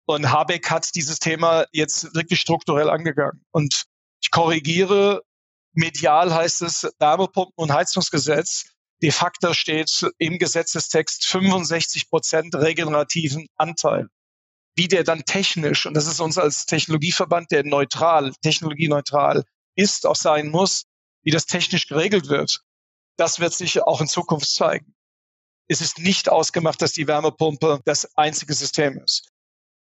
Und 0.06 0.32
Habeck 0.32 0.70
hat 0.70 0.96
dieses 0.96 1.20
Thema 1.20 1.66
jetzt 1.72 2.16
wirklich 2.16 2.40
strukturell 2.40 2.90
angegangen. 2.90 3.46
Und 3.52 3.86
ich 4.22 4.32
korrigiere, 4.32 5.22
Medial 5.78 6.34
heißt 6.34 6.64
es 6.64 6.88
Wärmepumpen- 7.00 7.54
und 7.56 7.72
Heizungsgesetz. 7.72 8.66
De 9.04 9.12
facto 9.12 9.54
steht 9.54 10.10
im 10.18 10.40
Gesetzestext 10.40 11.28
65 11.28 12.10
Prozent 12.10 12.56
regenerativen 12.56 13.48
Anteil. 13.58 14.08
Wie 14.76 14.88
der 14.88 15.04
dann 15.04 15.24
technisch, 15.24 15.86
und 15.86 15.94
das 15.94 16.08
ist 16.08 16.20
uns 16.20 16.40
als 16.40 16.66
Technologieverband, 16.66 17.52
der 17.52 17.64
neutral, 17.64 18.34
technologieneutral 18.42 19.44
ist, 19.76 20.08
auch 20.08 20.16
sein 20.16 20.50
muss, 20.50 20.86
wie 21.22 21.30
das 21.30 21.46
technisch 21.46 21.88
geregelt 21.88 22.28
wird, 22.28 22.62
das 23.16 23.40
wird 23.40 23.54
sich 23.54 23.84
auch 23.84 24.02
in 24.02 24.08
Zukunft 24.08 24.52
zeigen. 24.52 24.96
Es 25.68 25.82
ist 25.82 26.00
nicht 26.00 26.28
ausgemacht, 26.28 26.82
dass 26.82 26.94
die 26.94 27.06
Wärmepumpe 27.06 27.82
das 27.86 28.18
einzige 28.18 28.56
System 28.56 28.98
ist. 29.04 29.30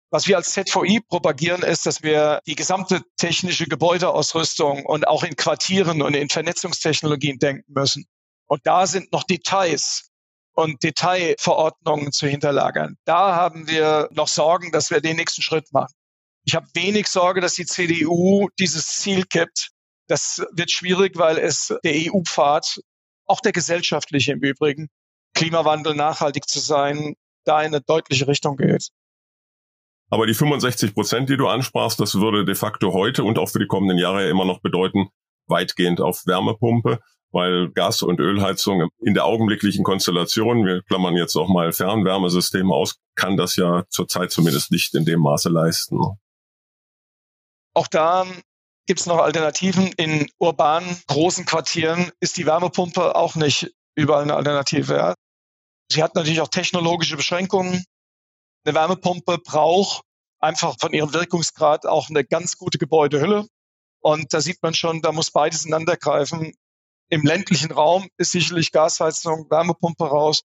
Was 0.10 0.28
wir 0.28 0.38
als 0.38 0.54
ZVI 0.54 1.02
propagieren, 1.08 1.64
ist, 1.64 1.86
dass 1.86 2.02
wir 2.02 2.40
die 2.48 2.56
gesamte 2.56 3.02
technische 3.18 3.68
Gebäudeausrüstung 3.68 4.86
und 4.86 5.08
auch 5.08 5.24
in 5.24 5.36
Quartieren 5.36 6.02
und 6.02 6.14
in 6.14 6.30
Vernetzungstechnologien 6.30 7.40
denken 7.40 7.74
müssen. 7.74 8.06
Und 8.46 8.66
da 8.66 8.88
sind 8.88 9.12
noch 9.12 9.24
Details 9.24 10.10
und 10.54 10.82
Detailverordnungen 10.82 12.14
zu 12.14 12.26
hinterlagern. 12.26 12.96
Da 13.04 13.36
haben 13.36 13.68
wir 13.68 14.08
noch 14.12 14.30
Sorgen, 14.30 14.72
dass 14.72 14.90
wir 14.90 15.02
den 15.02 15.18
nächsten 15.18 15.42
Schritt 15.42 15.72
machen. 15.74 15.94
Ich 16.46 16.56
habe 16.56 16.68
wenig 16.74 17.08
Sorge, 17.08 17.42
dass 17.42 17.56
die 17.56 17.66
CDU 17.66 18.48
dieses 18.58 18.88
Ziel 18.88 19.26
kippt. 19.26 19.72
Das 20.08 20.42
wird 20.54 20.72
schwierig, 20.72 21.18
weil 21.18 21.38
es 21.38 21.74
der 21.84 21.94
EU-Pfad, 21.94 22.80
auch 23.26 23.42
der 23.42 23.52
gesellschaftliche 23.52 24.32
im 24.32 24.40
Übrigen, 24.40 24.88
Klimawandel 25.34 25.94
nachhaltig 25.94 26.48
zu 26.48 26.60
sein, 26.60 27.16
da 27.44 27.60
in 27.62 27.68
eine 27.68 27.82
deutliche 27.82 28.28
Richtung 28.28 28.56
geht. 28.56 28.88
Aber 30.10 30.26
die 30.26 30.34
65 30.34 30.94
Prozent, 30.94 31.30
die 31.30 31.38
du 31.38 31.48
ansprachst, 31.48 32.00
das 32.00 32.16
würde 32.16 32.46
de 32.46 32.56
facto 32.56 32.94
heute 32.94 33.24
und 33.24 33.38
auch 33.38 33.50
für 33.50 33.60
die 33.60 33.68
kommenden 33.68 33.98
Jahre 33.98 34.24
ja 34.24 34.32
immer 34.32 34.46
noch 34.46 34.62
bedeuten, 34.62 35.10
weitgehend 35.48 36.00
auf 36.00 36.26
Wärmepumpe, 36.26 37.00
weil 37.32 37.70
Gas- 37.72 38.02
und 38.02 38.20
Ölheizung 38.20 38.90
in 39.00 39.14
der 39.14 39.26
augenblicklichen 39.26 39.84
Konstellation, 39.84 40.66
wir 40.66 40.82
klammern 40.84 41.16
jetzt 41.16 41.36
auch 41.36 41.50
mal 41.50 41.74
Fernwärmesysteme 41.74 42.74
aus, 42.74 42.96
kann 43.16 43.36
das 43.36 43.58
ja 43.58 43.84
zurzeit 43.90 44.32
zumindest 44.32 44.72
nicht 44.72 44.96
in 44.96 45.06
dem 45.06 45.20
Maße 45.22 45.50
leisten. 45.50 46.00
Auch 47.74 47.88
da 47.88 48.26
gibt 48.88 49.02
es 49.02 49.06
noch 49.06 49.20
Alternativen. 49.20 49.92
In 49.98 50.28
urbanen 50.40 50.98
großen 51.08 51.46
Quartieren 51.46 52.12
ist 52.20 52.38
die 52.38 52.46
Wärmepumpe 52.46 53.16
auch 53.16 53.36
nicht 53.36 53.72
überall 53.96 54.24
eine 54.24 54.36
Alternative. 54.36 54.96
Ja. 54.96 55.14
Sie 55.92 56.02
hat 56.02 56.16
natürlich 56.16 56.42
auch 56.42 56.48
technologische 56.48 57.18
Beschränkungen. 57.18 57.84
Eine 58.64 58.76
Wärmepumpe 58.76 59.38
braucht 59.40 60.04
einfach 60.40 60.76
von 60.80 60.94
ihrem 60.94 61.14
Wirkungsgrad 61.14 61.86
auch 61.86 62.10
eine 62.10 62.24
ganz 62.24 62.58
gute 62.58 62.78
Gebäudehülle. 62.78 63.48
Und 64.00 64.34
da 64.34 64.42
sieht 64.42 64.62
man 64.62 64.74
schon, 64.74 65.02
da 65.02 65.12
muss 65.12 65.32
beides 65.32 65.66
ineinander 65.66 65.98
greifen. 65.98 66.54
Im 67.10 67.24
ländlichen 67.24 67.72
Raum 67.72 68.08
ist 68.18 68.32
sicherlich 68.32 68.72
Gasheizung, 68.72 69.50
Wärmepumpe 69.50 70.06
raus. 70.06 70.44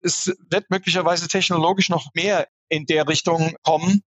Es 0.00 0.32
wird 0.50 0.70
möglicherweise 0.70 1.28
technologisch 1.28 1.88
noch 1.88 2.12
mehr 2.14 2.48
in 2.68 2.86
der 2.86 3.08
Richtung 3.08 3.56
kommen. 3.62 4.02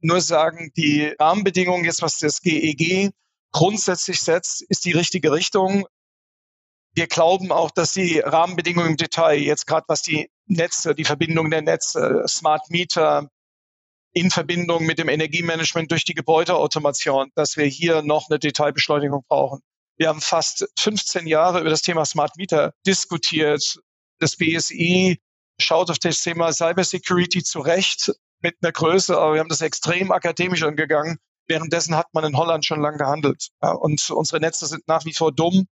Nur 0.00 0.20
sagen, 0.20 0.70
die 0.76 1.06
Rahmenbedingungen 1.18 1.84
jetzt, 1.84 2.02
was 2.02 2.18
das 2.18 2.40
GEG 2.40 2.80
e 2.80 3.10
grundsätzlich 3.52 4.20
setzt, 4.20 4.62
ist 4.62 4.84
die 4.84 4.92
richtige 4.92 5.32
Richtung. 5.32 5.86
Wir 6.92 7.06
glauben 7.06 7.50
auch, 7.50 7.70
dass 7.70 7.94
die 7.94 8.20
Rahmenbedingungen 8.20 8.90
im 8.90 8.96
Detail, 8.96 9.38
jetzt 9.38 9.66
gerade 9.66 9.86
was 9.88 10.02
die 10.02 10.30
Netze, 10.48 10.94
die 10.94 11.04
Verbindung 11.04 11.50
der 11.50 11.62
Netze, 11.62 12.24
Smart 12.26 12.70
Meter 12.70 13.28
in 14.12 14.30
Verbindung 14.30 14.84
mit 14.84 14.98
dem 14.98 15.08
Energiemanagement 15.08 15.90
durch 15.90 16.04
die 16.04 16.14
Gebäudeautomation, 16.14 17.30
dass 17.34 17.56
wir 17.56 17.66
hier 17.66 18.02
noch 18.02 18.30
eine 18.30 18.38
Detailbeschleunigung 18.38 19.24
brauchen. 19.28 19.60
Wir 19.96 20.08
haben 20.08 20.20
fast 20.20 20.66
15 20.78 21.26
Jahre 21.26 21.60
über 21.60 21.70
das 21.70 21.82
Thema 21.82 22.04
Smart 22.04 22.36
Meter 22.36 22.72
diskutiert. 22.86 23.78
Das 24.18 24.36
BSI 24.36 25.20
schaut 25.60 25.90
auf 25.90 25.98
das 25.98 26.22
Thema 26.22 26.52
Cybersecurity 26.52 27.42
zurecht 27.42 28.12
mit 28.40 28.56
einer 28.62 28.72
Größe, 28.72 29.18
aber 29.18 29.34
wir 29.34 29.40
haben 29.40 29.48
das 29.48 29.60
extrem 29.60 30.12
akademisch 30.12 30.62
angegangen. 30.62 31.18
Währenddessen 31.46 31.96
hat 31.96 32.06
man 32.12 32.24
in 32.24 32.36
Holland 32.36 32.64
schon 32.64 32.80
lange 32.80 32.98
gehandelt. 32.98 33.48
Und 33.60 34.10
unsere 34.10 34.40
Netze 34.40 34.66
sind 34.66 34.86
nach 34.86 35.04
wie 35.04 35.14
vor 35.14 35.32
dumm. 35.32 35.66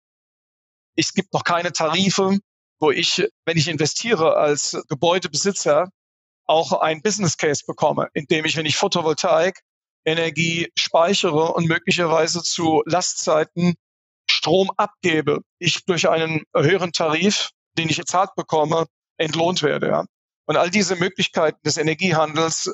Es 0.95 1.13
gibt 1.13 1.33
noch 1.33 1.43
keine 1.43 1.71
Tarife, 1.71 2.37
wo 2.79 2.91
ich, 2.91 3.27
wenn 3.45 3.57
ich 3.57 3.67
investiere 3.67 4.35
als 4.35 4.77
Gebäudebesitzer, 4.89 5.89
auch 6.45 6.73
ein 6.73 7.01
Business 7.01 7.37
Case 7.37 7.63
bekomme, 7.67 8.09
indem 8.13 8.45
ich, 8.45 8.55
wenn 8.55 8.65
ich 8.65 8.77
Photovoltaik 8.77 9.59
Energie 10.05 10.71
speichere 10.77 11.53
und 11.53 11.67
möglicherweise 11.67 12.41
zu 12.41 12.81
Lastzeiten 12.85 13.75
Strom 14.29 14.71
abgebe, 14.77 15.41
ich 15.59 15.83
durch 15.85 16.07
einen 16.07 16.43
höheren 16.55 16.93
Tarif, 16.93 17.49
den 17.77 17.89
ich 17.89 17.97
gezahlt 17.97 18.31
bekomme, 18.35 18.85
entlohnt 19.17 19.63
werde. 19.63 19.87
Ja. 19.87 20.05
Und 20.45 20.55
all 20.55 20.69
diese 20.69 20.95
Möglichkeiten 20.95 21.59
des 21.65 21.77
Energiehandels, 21.77 22.73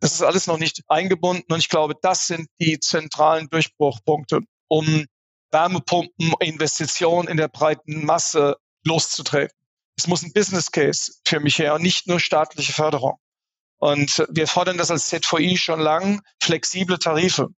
das 0.00 0.12
ist 0.12 0.22
alles 0.22 0.46
noch 0.46 0.58
nicht 0.58 0.82
eingebunden. 0.88 1.50
Und 1.50 1.58
ich 1.58 1.68
glaube, 1.70 1.94
das 2.00 2.26
sind 2.26 2.48
die 2.60 2.78
zentralen 2.78 3.48
Durchbruchpunkte, 3.48 4.40
um 4.68 5.06
Wärmepumpen, 5.50 6.34
Investitionen 6.40 7.28
in 7.28 7.36
der 7.36 7.48
breiten 7.48 8.04
Masse 8.04 8.56
loszutreten. 8.84 9.56
Es 9.96 10.06
muss 10.06 10.22
ein 10.22 10.32
Business 10.32 10.70
Case 10.70 11.12
für 11.24 11.40
mich 11.40 11.58
her 11.58 11.74
und 11.74 11.82
nicht 11.82 12.06
nur 12.06 12.20
staatliche 12.20 12.72
Förderung. 12.72 13.18
Und 13.78 14.26
wir 14.30 14.46
fordern 14.46 14.78
das 14.78 14.90
als 14.90 15.08
ZVI 15.08 15.56
schon 15.56 15.80
lang, 15.80 16.20
flexible 16.42 16.98
Tarife, 16.98 17.48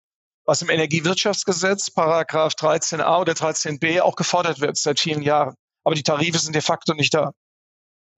was 0.44 0.62
im 0.62 0.70
Energiewirtschaftsgesetz, 0.70 1.90
Paragraph 1.90 2.54
13a 2.54 3.20
oder 3.20 3.32
13b 3.32 4.00
auch 4.00 4.16
gefordert 4.16 4.60
wird 4.60 4.76
seit 4.76 5.00
vielen 5.00 5.22
Jahren. 5.22 5.54
Aber 5.84 5.94
die 5.94 6.02
Tarife 6.02 6.38
sind 6.38 6.54
de 6.54 6.62
facto 6.62 6.94
nicht 6.94 7.14
da. 7.14 7.32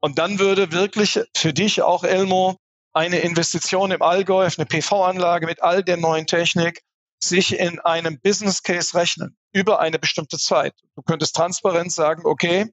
Und 0.00 0.18
dann 0.18 0.38
würde 0.38 0.70
wirklich 0.72 1.20
für 1.34 1.54
dich 1.54 1.80
auch, 1.80 2.04
Elmo, 2.04 2.58
eine 2.92 3.20
Investition 3.20 3.90
im 3.90 4.02
Allgäu, 4.02 4.48
eine 4.56 4.66
PV-Anlage 4.66 5.46
mit 5.46 5.62
all 5.62 5.82
der 5.82 5.96
neuen 5.96 6.26
Technik 6.26 6.82
sich 7.18 7.58
in 7.58 7.80
einem 7.80 8.20
Business 8.20 8.62
Case 8.62 8.94
rechnen 8.94 9.36
über 9.52 9.80
eine 9.80 9.98
bestimmte 9.98 10.36
Zeit. 10.38 10.74
Du 10.94 11.02
könntest 11.02 11.34
transparent 11.34 11.90
sagen, 11.90 12.22
okay, 12.26 12.70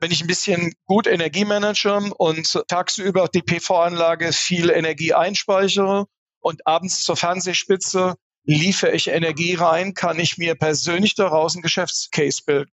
wenn 0.00 0.10
ich 0.10 0.22
ein 0.22 0.26
bisschen 0.26 0.74
gut 0.86 1.06
Energie 1.06 1.44
manage 1.44 2.10
und 2.16 2.60
tagsüber 2.68 3.28
die 3.28 3.42
PV-Anlage 3.42 4.32
viel 4.32 4.70
Energie 4.70 5.14
einspeichere 5.14 6.06
und 6.40 6.66
abends 6.66 7.04
zur 7.04 7.16
Fernsehspitze 7.16 8.14
liefere 8.44 8.92
ich 8.92 9.08
Energie 9.08 9.54
rein, 9.54 9.92
kann 9.94 10.18
ich 10.18 10.38
mir 10.38 10.54
persönlich 10.54 11.14
daraus 11.14 11.54
ein 11.54 11.62
Geschäftscase 11.62 12.42
bilden. 12.46 12.72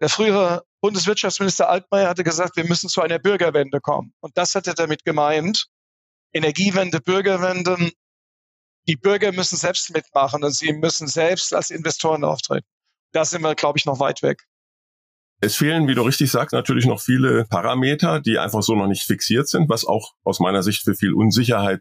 Der 0.00 0.08
frühere 0.08 0.64
Bundeswirtschaftsminister 0.80 1.68
Altmaier 1.68 2.08
hatte 2.08 2.24
gesagt, 2.24 2.56
wir 2.56 2.64
müssen 2.64 2.88
zu 2.88 3.00
einer 3.00 3.18
Bürgerwende 3.18 3.80
kommen. 3.80 4.12
Und 4.20 4.36
das 4.36 4.54
hat 4.54 4.66
er 4.66 4.74
damit 4.74 5.04
gemeint. 5.04 5.66
Energiewende, 6.32 7.00
Bürgerwende. 7.00 7.92
Die 8.88 8.96
Bürger 8.96 9.30
müssen 9.32 9.56
selbst 9.56 9.90
mitmachen 9.90 10.42
und 10.42 10.52
sie 10.52 10.72
müssen 10.72 11.06
selbst 11.06 11.54
als 11.54 11.70
Investoren 11.70 12.24
auftreten. 12.24 12.66
Da 13.12 13.24
sind 13.24 13.42
wir, 13.42 13.54
glaube 13.54 13.78
ich, 13.78 13.84
noch 13.84 14.00
weit 14.00 14.22
weg. 14.22 14.42
Es 15.42 15.56
fehlen, 15.56 15.88
wie 15.88 15.94
du 15.94 16.02
richtig 16.02 16.30
sagst, 16.30 16.52
natürlich 16.52 16.84
noch 16.84 17.00
viele 17.00 17.46
Parameter, 17.46 18.20
die 18.20 18.38
einfach 18.38 18.62
so 18.62 18.74
noch 18.74 18.86
nicht 18.86 19.04
fixiert 19.04 19.48
sind, 19.48 19.70
was 19.70 19.86
auch 19.86 20.12
aus 20.22 20.38
meiner 20.38 20.62
Sicht 20.62 20.82
für 20.82 20.94
viel 20.94 21.14
Unsicherheit 21.14 21.80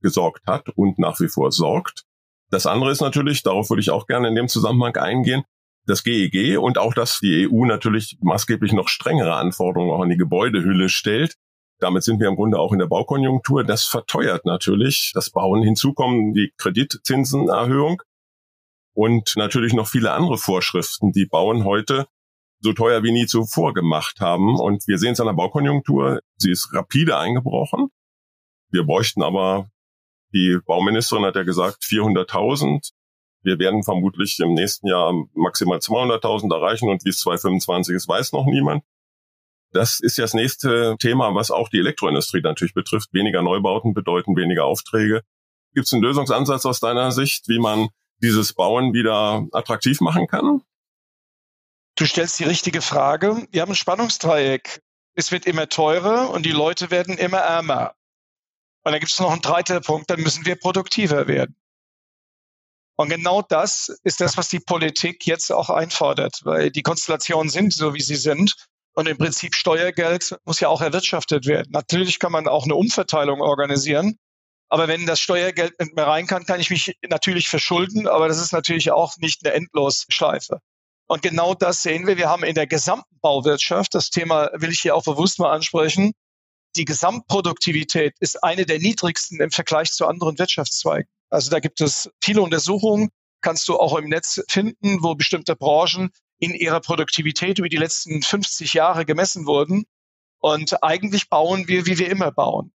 gesorgt 0.00 0.46
hat 0.46 0.68
und 0.76 0.98
nach 1.00 1.18
wie 1.18 1.26
vor 1.26 1.50
sorgt. 1.50 2.04
Das 2.50 2.66
andere 2.66 2.92
ist 2.92 3.00
natürlich, 3.00 3.42
darauf 3.42 3.68
würde 3.68 3.80
ich 3.80 3.90
auch 3.90 4.06
gerne 4.06 4.28
in 4.28 4.36
dem 4.36 4.46
Zusammenhang 4.46 4.96
eingehen, 4.96 5.42
das 5.86 6.04
GEG 6.04 6.34
e 6.34 6.56
und 6.56 6.78
auch, 6.78 6.94
dass 6.94 7.18
die 7.18 7.48
EU 7.48 7.64
natürlich 7.64 8.16
maßgeblich 8.20 8.72
noch 8.72 8.88
strengere 8.88 9.34
Anforderungen 9.34 9.90
auch 9.90 10.02
an 10.02 10.10
die 10.10 10.16
Gebäudehülle 10.16 10.88
stellt. 10.88 11.34
Damit 11.80 12.04
sind 12.04 12.20
wir 12.20 12.28
im 12.28 12.36
Grunde 12.36 12.60
auch 12.60 12.72
in 12.72 12.78
der 12.78 12.86
Baukonjunktur. 12.86 13.64
Das 13.64 13.86
verteuert 13.86 14.44
natürlich 14.44 15.12
das 15.14 15.30
Bauen. 15.30 15.62
Hinzu 15.62 15.94
kommen 15.94 16.32
die 16.34 16.52
Kreditzinsenerhöhung 16.58 18.02
und 18.94 19.32
natürlich 19.36 19.72
noch 19.72 19.88
viele 19.88 20.12
andere 20.12 20.38
Vorschriften, 20.38 21.10
die 21.12 21.26
Bauen 21.26 21.64
heute 21.64 22.06
so 22.60 22.72
teuer 22.72 23.02
wie 23.02 23.12
nie 23.12 23.26
zuvor 23.26 23.74
gemacht 23.74 24.20
haben. 24.20 24.58
Und 24.58 24.86
wir 24.86 24.98
sehen 24.98 25.12
es 25.12 25.20
an 25.20 25.26
der 25.26 25.34
Baukonjunktur, 25.34 26.20
sie 26.36 26.50
ist 26.50 26.72
rapide 26.72 27.18
eingebrochen. 27.18 27.88
Wir 28.70 28.84
bräuchten 28.84 29.22
aber, 29.22 29.68
die 30.32 30.58
Bauministerin 30.64 31.24
hat 31.24 31.36
ja 31.36 31.42
gesagt, 31.42 31.82
400.000 31.82 32.92
wir 33.42 33.58
werden 33.58 33.82
vermutlich 33.82 34.38
im 34.40 34.54
nächsten 34.54 34.86
Jahr 34.86 35.12
maximal 35.34 35.78
200.000 35.78 36.54
erreichen 36.54 36.88
und 36.88 37.04
wie 37.04 37.10
es 37.10 37.20
2025 37.20 37.94
ist, 37.94 38.08
weiß 38.08 38.32
noch 38.32 38.46
niemand. 38.46 38.84
Das 39.72 40.00
ist 40.00 40.18
ja 40.18 40.24
das 40.24 40.34
nächste 40.34 40.96
Thema, 40.98 41.34
was 41.34 41.50
auch 41.50 41.68
die 41.68 41.78
Elektroindustrie 41.78 42.40
natürlich 42.42 42.74
betrifft. 42.74 43.12
Weniger 43.12 43.42
Neubauten 43.42 43.94
bedeuten 43.94 44.36
weniger 44.36 44.64
Aufträge. 44.64 45.22
Gibt 45.74 45.86
es 45.86 45.92
einen 45.92 46.02
Lösungsansatz 46.02 46.66
aus 46.66 46.80
deiner 46.80 47.12
Sicht, 47.12 47.48
wie 47.48 47.60
man 47.60 47.88
dieses 48.20 48.52
Bauen 48.52 48.92
wieder 48.92 49.46
attraktiv 49.52 50.00
machen 50.00 50.26
kann? 50.26 50.62
Du 52.00 52.06
stellst 52.06 52.38
die 52.38 52.44
richtige 52.44 52.80
Frage. 52.80 53.46
Wir 53.50 53.60
haben 53.60 53.72
ein 53.72 53.74
Spannungsdreieck. 53.74 54.80
Es 55.16 55.32
wird 55.32 55.44
immer 55.44 55.68
teurer 55.68 56.30
und 56.30 56.46
die 56.46 56.50
Leute 56.50 56.90
werden 56.90 57.18
immer 57.18 57.40
ärmer. 57.40 57.94
Und 58.84 58.92
dann 58.92 59.00
gibt 59.00 59.12
es 59.12 59.20
noch 59.20 59.30
einen 59.30 59.42
dritten 59.42 59.82
Punkt, 59.82 60.08
dann 60.08 60.22
müssen 60.22 60.46
wir 60.46 60.56
produktiver 60.56 61.28
werden. 61.28 61.54
Und 62.96 63.10
genau 63.10 63.42
das 63.42 63.90
ist 64.02 64.22
das, 64.22 64.38
was 64.38 64.48
die 64.48 64.60
Politik 64.60 65.26
jetzt 65.26 65.52
auch 65.52 65.68
einfordert, 65.68 66.40
weil 66.44 66.70
die 66.70 66.80
Konstellationen 66.80 67.50
sind 67.50 67.74
so, 67.74 67.92
wie 67.92 68.00
sie 68.00 68.16
sind. 68.16 68.54
Und 68.94 69.06
im 69.06 69.18
Prinzip 69.18 69.54
Steuergeld 69.54 70.38
muss 70.46 70.60
ja 70.60 70.68
auch 70.68 70.80
erwirtschaftet 70.80 71.44
werden. 71.44 71.68
Natürlich 71.70 72.18
kann 72.18 72.32
man 72.32 72.48
auch 72.48 72.64
eine 72.64 72.76
Umverteilung 72.76 73.42
organisieren. 73.42 74.16
Aber 74.70 74.88
wenn 74.88 75.04
das 75.04 75.20
Steuergeld 75.20 75.78
nicht 75.78 75.94
mehr 75.94 76.06
rein 76.06 76.26
kann, 76.26 76.46
kann 76.46 76.60
ich 76.60 76.70
mich 76.70 76.96
natürlich 77.06 77.50
verschulden. 77.50 78.08
Aber 78.08 78.26
das 78.26 78.40
ist 78.40 78.54
natürlich 78.54 78.90
auch 78.90 79.18
nicht 79.18 79.44
eine 79.44 79.52
Endlosschleife. 79.52 80.62
Und 81.10 81.22
genau 81.22 81.54
das 81.54 81.82
sehen 81.82 82.06
wir. 82.06 82.16
Wir 82.16 82.28
haben 82.28 82.44
in 82.44 82.54
der 82.54 82.68
gesamten 82.68 83.18
Bauwirtschaft, 83.20 83.96
das 83.96 84.10
Thema 84.10 84.48
will 84.54 84.70
ich 84.70 84.78
hier 84.78 84.94
auch 84.94 85.02
bewusst 85.02 85.40
mal 85.40 85.50
ansprechen, 85.50 86.12
die 86.76 86.84
Gesamtproduktivität 86.84 88.14
ist 88.20 88.44
eine 88.44 88.64
der 88.64 88.78
niedrigsten 88.78 89.40
im 89.40 89.50
Vergleich 89.50 89.90
zu 89.90 90.06
anderen 90.06 90.38
Wirtschaftszweigen. 90.38 91.10
Also 91.28 91.50
da 91.50 91.58
gibt 91.58 91.80
es 91.80 92.08
viele 92.22 92.42
Untersuchungen, 92.42 93.08
kannst 93.40 93.66
du 93.66 93.76
auch 93.76 93.98
im 93.98 94.08
Netz 94.08 94.40
finden, 94.48 95.02
wo 95.02 95.16
bestimmte 95.16 95.56
Branchen 95.56 96.10
in 96.38 96.54
ihrer 96.54 96.78
Produktivität 96.78 97.58
über 97.58 97.68
die 97.68 97.76
letzten 97.76 98.22
50 98.22 98.74
Jahre 98.74 99.04
gemessen 99.04 99.46
wurden. 99.46 99.86
Und 100.38 100.80
eigentlich 100.84 101.28
bauen 101.28 101.66
wir, 101.66 101.86
wie 101.86 101.98
wir 101.98 102.08
immer 102.08 102.30
bauen. 102.30 102.72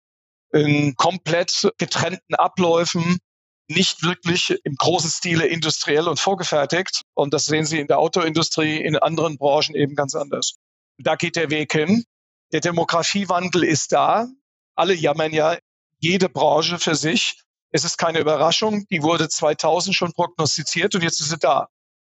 In 0.51 0.95
komplett 0.95 1.71
getrennten 1.77 2.33
Abläufen. 2.33 3.19
Nicht 3.67 4.03
wirklich 4.03 4.55
im 4.63 4.75
großen 4.75 5.09
Stile 5.09 5.47
industriell 5.47 6.07
und 6.07 6.19
vorgefertigt. 6.19 7.03
Und 7.13 7.33
das 7.33 7.45
sehen 7.45 7.65
Sie 7.65 7.79
in 7.79 7.87
der 7.87 7.99
Autoindustrie, 7.99 8.77
in 8.77 8.97
anderen 8.97 9.37
Branchen 9.37 9.75
eben 9.75 9.95
ganz 9.95 10.15
anders. 10.15 10.55
Da 10.97 11.15
geht 11.15 11.35
der 11.35 11.49
Weg 11.49 11.71
hin. 11.71 12.03
Der 12.51 12.61
Demografiewandel 12.61 13.63
ist 13.63 13.91
da. 13.91 14.27
Alle 14.75 14.93
jammern 14.93 15.33
ja, 15.33 15.57
jede 15.99 16.29
Branche 16.29 16.79
für 16.79 16.95
sich. 16.95 17.41
Es 17.71 17.83
ist 17.83 17.97
keine 17.97 18.19
Überraschung. 18.19 18.85
Die 18.91 19.01
wurde 19.01 19.29
2000 19.29 19.95
schon 19.95 20.13
prognostiziert 20.13 20.93
und 20.95 21.01
jetzt 21.01 21.19
ist 21.19 21.29
sie 21.29 21.37
da. 21.37 21.67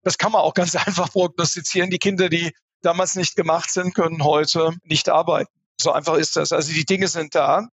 Das 0.03 0.17
kann 0.17 0.31
man 0.31 0.41
auch 0.41 0.53
ganz 0.53 0.75
einfach 0.87 1.11
prognostizieren. 1.11 1.89
Die 1.89 1.99
Kinder, 1.99 2.29
die 2.29 2.51
damals 2.81 3.15
nicht 3.15 3.35
gemacht 3.35 3.71
sind, 3.71 3.93
können 3.93 4.23
heute 4.23 4.75
nicht 4.83 5.09
arbeiten. 5.09 5.51
So 5.79 5.91
einfach 5.91 6.15
ist 6.15 6.35
das. 6.35 6.51
Also 6.51 6.73
die 6.73 6.85
Dinge 6.85 7.07
sind 7.07 7.35
da. 7.35 7.67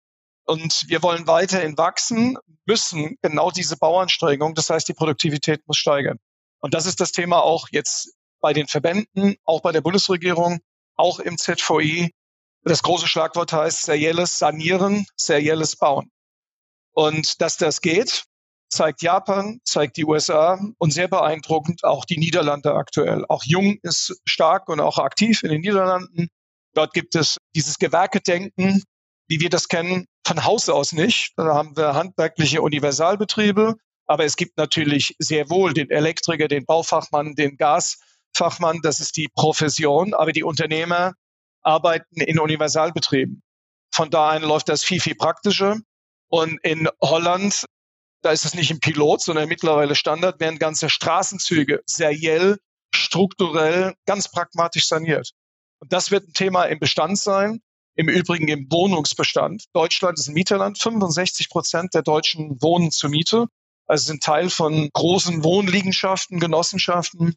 Und 0.51 0.83
wir 0.89 1.01
wollen 1.01 1.27
weiterhin 1.27 1.77
wachsen, 1.77 2.37
müssen 2.65 3.15
genau 3.21 3.51
diese 3.51 3.77
Bauanstrengung, 3.77 4.53
das 4.53 4.69
heißt, 4.69 4.85
die 4.85 4.93
Produktivität 4.93 5.65
muss 5.65 5.77
steigern. 5.77 6.17
Und 6.59 6.73
das 6.73 6.85
ist 6.85 6.99
das 6.99 7.13
Thema 7.13 7.41
auch 7.41 7.69
jetzt 7.71 8.17
bei 8.41 8.51
den 8.51 8.67
Verbänden, 8.67 9.37
auch 9.45 9.61
bei 9.61 9.71
der 9.71 9.79
Bundesregierung, 9.79 10.59
auch 10.97 11.19
im 11.19 11.37
ZVI. 11.37 12.11
Das 12.63 12.83
große 12.83 13.07
Schlagwort 13.07 13.53
heißt 13.53 13.83
serielles 13.83 14.39
Sanieren, 14.39 15.05
serielles 15.15 15.77
Bauen. 15.77 16.11
Und 16.91 17.39
dass 17.39 17.55
das 17.55 17.79
geht, 17.79 18.25
zeigt 18.67 19.03
Japan, 19.03 19.61
zeigt 19.63 19.95
die 19.95 20.03
USA 20.03 20.59
und 20.79 20.91
sehr 20.91 21.07
beeindruckend 21.07 21.85
auch 21.85 22.03
die 22.03 22.17
Niederlande 22.17 22.73
aktuell. 22.73 23.23
Auch 23.29 23.45
Jung 23.45 23.77
ist 23.83 24.19
stark 24.25 24.67
und 24.67 24.81
auch 24.81 24.97
aktiv 24.97 25.43
in 25.43 25.51
den 25.51 25.61
Niederlanden. 25.61 26.27
Dort 26.73 26.93
gibt 26.93 27.15
es 27.15 27.37
dieses 27.55 27.77
Gewerkedenken, 27.77 28.83
wie 29.31 29.39
wir 29.39 29.49
das 29.49 29.69
kennen, 29.69 30.07
von 30.27 30.43
Haus 30.43 30.67
aus 30.67 30.91
nicht. 30.91 31.31
Da 31.37 31.55
haben 31.55 31.77
wir 31.77 31.93
handwerkliche 31.93 32.61
Universalbetriebe, 32.61 33.75
aber 34.05 34.25
es 34.25 34.35
gibt 34.35 34.57
natürlich 34.57 35.15
sehr 35.19 35.49
wohl 35.49 35.73
den 35.73 35.89
Elektriker, 35.89 36.49
den 36.49 36.65
Baufachmann, 36.65 37.35
den 37.35 37.55
Gasfachmann, 37.55 38.81
das 38.83 38.99
ist 38.99 39.15
die 39.15 39.29
Profession, 39.33 40.13
aber 40.13 40.33
die 40.33 40.43
Unternehmer 40.43 41.13
arbeiten 41.61 42.19
in 42.19 42.39
Universalbetrieben. 42.39 43.41
Von 43.93 44.09
da 44.09 44.31
an 44.31 44.43
läuft 44.43 44.67
das 44.67 44.83
viel, 44.83 44.99
viel 44.99 45.15
praktischer. 45.15 45.77
Und 46.27 46.59
in 46.61 46.89
Holland, 47.01 47.63
da 48.23 48.31
ist 48.31 48.43
es 48.43 48.53
nicht 48.53 48.69
ein 48.69 48.81
Pilot, 48.81 49.21
sondern 49.21 49.47
mittlerweile 49.47 49.95
Standard, 49.95 50.41
werden 50.41 50.59
ganze 50.59 50.89
Straßenzüge 50.89 51.81
seriell, 51.85 52.57
strukturell, 52.93 53.93
ganz 54.05 54.29
pragmatisch 54.29 54.87
saniert. 54.87 55.31
Und 55.79 55.93
das 55.93 56.11
wird 56.11 56.27
ein 56.27 56.33
Thema 56.33 56.65
im 56.65 56.79
Bestand 56.79 57.17
sein. 57.17 57.61
Im 57.95 58.07
Übrigen 58.09 58.47
im 58.47 58.71
Wohnungsbestand. 58.71 59.65
Deutschland 59.73 60.17
ist 60.17 60.27
ein 60.27 60.33
Mieterland. 60.33 60.79
65 60.79 61.49
Prozent 61.49 61.93
der 61.93 62.03
Deutschen 62.03 62.61
wohnen 62.61 62.91
zur 62.91 63.09
Miete. 63.09 63.47
Also 63.85 64.05
sind 64.05 64.23
Teil 64.23 64.49
von 64.49 64.89
großen 64.93 65.43
Wohnliegenschaften, 65.43 66.39
Genossenschaften. 66.39 67.35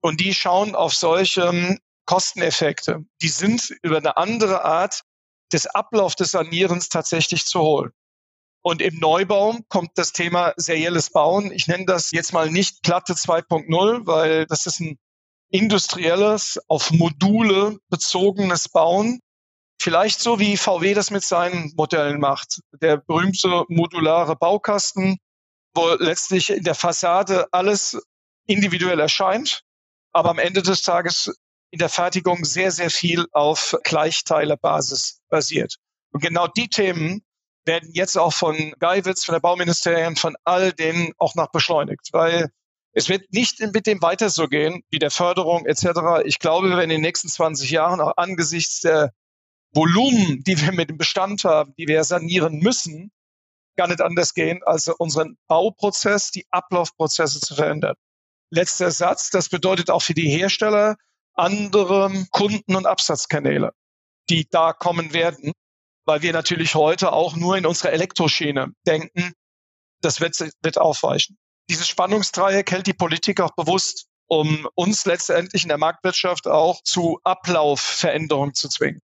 Und 0.00 0.20
die 0.20 0.34
schauen 0.34 0.74
auf 0.74 0.94
solche 0.94 1.78
Kosteneffekte. 2.06 3.04
Die 3.20 3.28
sind 3.28 3.70
über 3.82 3.98
eine 3.98 4.16
andere 4.16 4.64
Art 4.64 5.02
des 5.52 5.66
Ablaufs 5.66 6.16
des 6.16 6.30
Sanierens 6.30 6.88
tatsächlich 6.88 7.44
zu 7.44 7.60
holen. 7.60 7.92
Und 8.62 8.80
im 8.80 8.98
Neubau 8.98 9.58
kommt 9.68 9.90
das 9.96 10.12
Thema 10.12 10.54
serielles 10.56 11.10
Bauen. 11.10 11.50
Ich 11.52 11.66
nenne 11.66 11.84
das 11.84 12.12
jetzt 12.12 12.32
mal 12.32 12.50
nicht 12.50 12.82
Platte 12.82 13.14
2.0, 13.14 14.06
weil 14.06 14.46
das 14.46 14.66
ist 14.66 14.80
ein 14.80 14.98
industrielles, 15.50 16.58
auf 16.68 16.92
Module 16.92 17.78
bezogenes 17.90 18.68
Bauen. 18.68 19.20
Vielleicht 19.82 20.20
so 20.20 20.38
wie 20.38 20.56
VW 20.56 20.94
das 20.94 21.10
mit 21.10 21.24
seinen 21.24 21.72
Modellen 21.76 22.20
macht. 22.20 22.60
Der 22.80 22.98
berühmte 22.98 23.64
modulare 23.68 24.36
Baukasten, 24.36 25.18
wo 25.74 25.88
letztlich 25.98 26.50
in 26.50 26.62
der 26.62 26.76
Fassade 26.76 27.48
alles 27.50 28.00
individuell 28.46 29.00
erscheint, 29.00 29.62
aber 30.12 30.30
am 30.30 30.38
Ende 30.38 30.62
des 30.62 30.82
Tages 30.82 31.34
in 31.72 31.80
der 31.80 31.88
Fertigung 31.88 32.44
sehr, 32.44 32.70
sehr 32.70 32.90
viel 32.90 33.26
auf 33.32 33.76
Gleichteilebasis 33.82 35.20
basiert. 35.28 35.74
Und 36.12 36.22
genau 36.22 36.46
die 36.46 36.68
Themen 36.68 37.24
werden 37.64 37.90
jetzt 37.92 38.16
auch 38.16 38.32
von 38.32 38.74
Geiwitz, 38.78 39.24
von 39.24 39.32
der 39.32 39.40
Bauministerien, 39.40 40.14
von 40.14 40.36
all 40.44 40.72
denen 40.72 41.12
auch 41.18 41.34
noch 41.34 41.50
beschleunigt, 41.50 42.10
weil 42.12 42.50
es 42.92 43.08
wird 43.08 43.32
nicht 43.32 43.58
mit 43.58 43.88
dem 43.88 44.00
weiter 44.00 44.30
so 44.30 44.46
gehen, 44.46 44.84
wie 44.90 45.00
der 45.00 45.10
Förderung 45.10 45.66
etc. 45.66 46.22
Ich 46.24 46.38
glaube, 46.38 46.68
wir 46.68 46.76
werden 46.76 46.90
in 46.90 46.98
den 46.98 47.00
nächsten 47.00 47.28
20 47.28 47.68
Jahren 47.68 48.00
auch 48.00 48.12
angesichts 48.16 48.78
der 48.78 49.12
Volumen, 49.74 50.42
die 50.44 50.60
wir 50.60 50.72
mit 50.72 50.90
dem 50.90 50.98
Bestand 50.98 51.44
haben, 51.44 51.74
die 51.78 51.88
wir 51.88 52.04
sanieren 52.04 52.58
müssen, 52.58 53.10
gar 53.76 53.88
nicht 53.88 54.00
anders 54.00 54.34
gehen, 54.34 54.60
als 54.64 54.88
unseren 54.88 55.38
Bauprozess, 55.48 56.30
die 56.30 56.46
Ablaufprozesse 56.50 57.40
zu 57.40 57.54
verändern. 57.54 57.94
Letzter 58.50 58.90
Satz, 58.90 59.30
das 59.30 59.48
bedeutet 59.48 59.88
auch 59.88 60.02
für 60.02 60.14
die 60.14 60.28
Hersteller 60.28 60.96
andere 61.34 62.26
Kunden- 62.30 62.76
und 62.76 62.86
Absatzkanäle, 62.86 63.72
die 64.28 64.46
da 64.50 64.74
kommen 64.74 65.14
werden, 65.14 65.52
weil 66.04 66.20
wir 66.20 66.34
natürlich 66.34 66.74
heute 66.74 67.12
auch 67.12 67.34
nur 67.34 67.56
in 67.56 67.64
unserer 67.64 67.92
Elektroschiene 67.92 68.72
denken, 68.86 69.32
das 70.02 70.20
wird, 70.20 70.38
wird 70.62 70.78
aufweichen. 70.78 71.38
Dieses 71.70 71.88
Spannungsdreieck 71.88 72.70
hält 72.70 72.86
die 72.86 72.92
Politik 72.92 73.40
auch 73.40 73.54
bewusst, 73.54 74.08
um 74.26 74.68
uns 74.74 75.06
letztendlich 75.06 75.62
in 75.62 75.68
der 75.68 75.78
Marktwirtschaft 75.78 76.46
auch 76.46 76.82
zu 76.82 77.20
Ablaufveränderungen 77.24 78.54
zu 78.54 78.68
zwingen. 78.68 79.00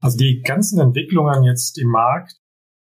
Also 0.00 0.16
die 0.16 0.42
ganzen 0.42 0.80
Entwicklungen 0.80 1.44
jetzt 1.44 1.78
im 1.78 1.88
Markt, 1.88 2.36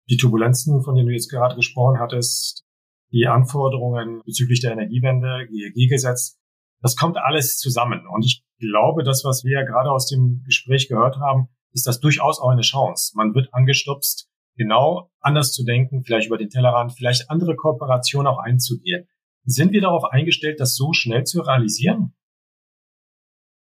die 0.09 0.17
Turbulenzen, 0.17 0.83
von 0.83 0.95
denen 0.95 1.07
du 1.07 1.13
jetzt 1.13 1.29
gerade 1.29 1.55
gesprochen 1.55 1.99
hattest, 1.99 2.63
die 3.11 3.27
Anforderungen 3.27 4.21
bezüglich 4.25 4.61
der 4.61 4.71
Energiewende, 4.71 5.47
GEG-Gesetz, 5.47 6.39
das 6.81 6.95
kommt 6.95 7.17
alles 7.17 7.57
zusammen. 7.57 8.05
Und 8.07 8.25
ich 8.25 8.43
glaube, 8.59 9.03
das, 9.03 9.23
was 9.23 9.43
wir 9.43 9.59
ja 9.59 9.65
gerade 9.65 9.91
aus 9.91 10.07
dem 10.07 10.43
Gespräch 10.45 10.89
gehört 10.89 11.17
haben, 11.17 11.47
ist 11.71 11.87
das 11.87 11.99
durchaus 11.99 12.39
auch 12.39 12.49
eine 12.49 12.61
Chance. 12.61 13.13
Man 13.15 13.33
wird 13.33 13.53
angestupst, 13.53 14.29
genau 14.55 15.09
anders 15.19 15.51
zu 15.51 15.63
denken, 15.63 16.03
vielleicht 16.03 16.27
über 16.27 16.37
den 16.37 16.49
Tellerrand, 16.49 16.93
vielleicht 16.93 17.29
andere 17.29 17.55
Kooperationen 17.55 18.27
auch 18.27 18.39
einzugehen. 18.39 19.07
Sind 19.45 19.71
wir 19.71 19.81
darauf 19.81 20.05
eingestellt, 20.05 20.59
das 20.59 20.75
so 20.75 20.93
schnell 20.93 21.23
zu 21.23 21.41
realisieren? 21.41 22.13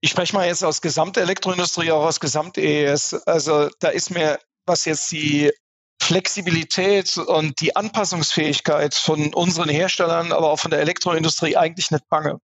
Ich 0.01 0.11
spreche 0.11 0.35
mal 0.35 0.47
jetzt 0.47 0.63
aus 0.63 0.81
Gesamtelektroindustrie, 0.81 1.91
auch 1.91 2.05
aus 2.05 2.21
Gesamt-EES. 2.21 3.15
Also 3.27 3.69
da 3.81 3.89
ist 3.89 4.11
mir, 4.11 4.39
was 4.65 4.85
jetzt 4.85 5.11
die 5.11 5.51
Flexibilität 6.01 7.17
und 7.17 7.61
die 7.61 7.75
Anpassungsfähigkeit 7.75 8.95
von 8.95 9.35
unseren 9.35 9.69
Herstellern, 9.69 10.31
aber 10.33 10.51
auch 10.51 10.61
von 10.61 10.71
der 10.71 10.81
Elektroindustrie 10.81 11.57
eigentlich 11.57 11.91
nicht 11.91 12.09
bange. 12.09 12.39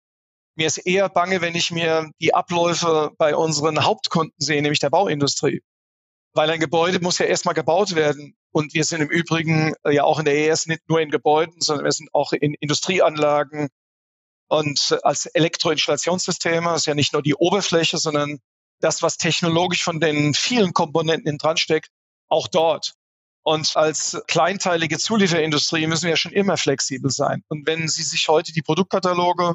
Mir 0.57 0.67
ist 0.67 0.77
eher 0.77 1.07
bange, 1.07 1.41
wenn 1.41 1.55
ich 1.55 1.71
mir 1.71 2.09
die 2.19 2.33
Abläufe 2.33 3.11
bei 3.17 3.35
unseren 3.35 3.83
Hauptkunden 3.83 4.35
sehe, 4.37 4.61
nämlich 4.61 4.79
der 4.79 4.89
Bauindustrie. 4.89 5.61
Weil 6.33 6.49
ein 6.49 6.59
Gebäude 6.59 6.99
muss 6.99 7.19
ja 7.19 7.25
erstmal 7.25 7.55
gebaut 7.55 7.95
werden. 7.95 8.35
Und 8.51 8.73
wir 8.73 8.83
sind 8.83 9.01
im 9.01 9.09
Übrigen 9.09 9.73
ja 9.89 10.03
auch 10.03 10.19
in 10.19 10.25
der 10.25 10.35
ES 10.35 10.65
nicht 10.65 10.81
nur 10.89 10.99
in 10.99 11.09
Gebäuden, 11.09 11.59
sondern 11.59 11.85
wir 11.85 11.91
sind 11.91 12.09
auch 12.13 12.33
in 12.33 12.53
Industrieanlagen, 12.53 13.69
und 14.47 14.97
als 15.03 15.25
Elektroinstallationssysteme 15.25 16.75
ist 16.75 16.85
ja 16.85 16.93
nicht 16.93 17.13
nur 17.13 17.21
die 17.21 17.35
Oberfläche, 17.35 17.97
sondern 17.97 18.39
das, 18.79 19.01
was 19.01 19.17
technologisch 19.17 19.83
von 19.83 19.99
den 19.99 20.33
vielen 20.33 20.73
Komponenten 20.73 21.37
dran 21.37 21.57
steckt, 21.57 21.89
auch 22.27 22.47
dort. 22.47 22.93
Und 23.43 23.75
als 23.75 24.21
kleinteilige 24.27 24.97
Zulieferindustrie 24.97 25.87
müssen 25.87 26.03
wir 26.03 26.11
ja 26.11 26.17
schon 26.17 26.31
immer 26.31 26.57
flexibel 26.57 27.11
sein. 27.11 27.43
Und 27.47 27.67
wenn 27.67 27.87
Sie 27.87 28.03
sich 28.03 28.27
heute 28.27 28.53
die 28.53 28.63
Produktkataloge 28.63 29.53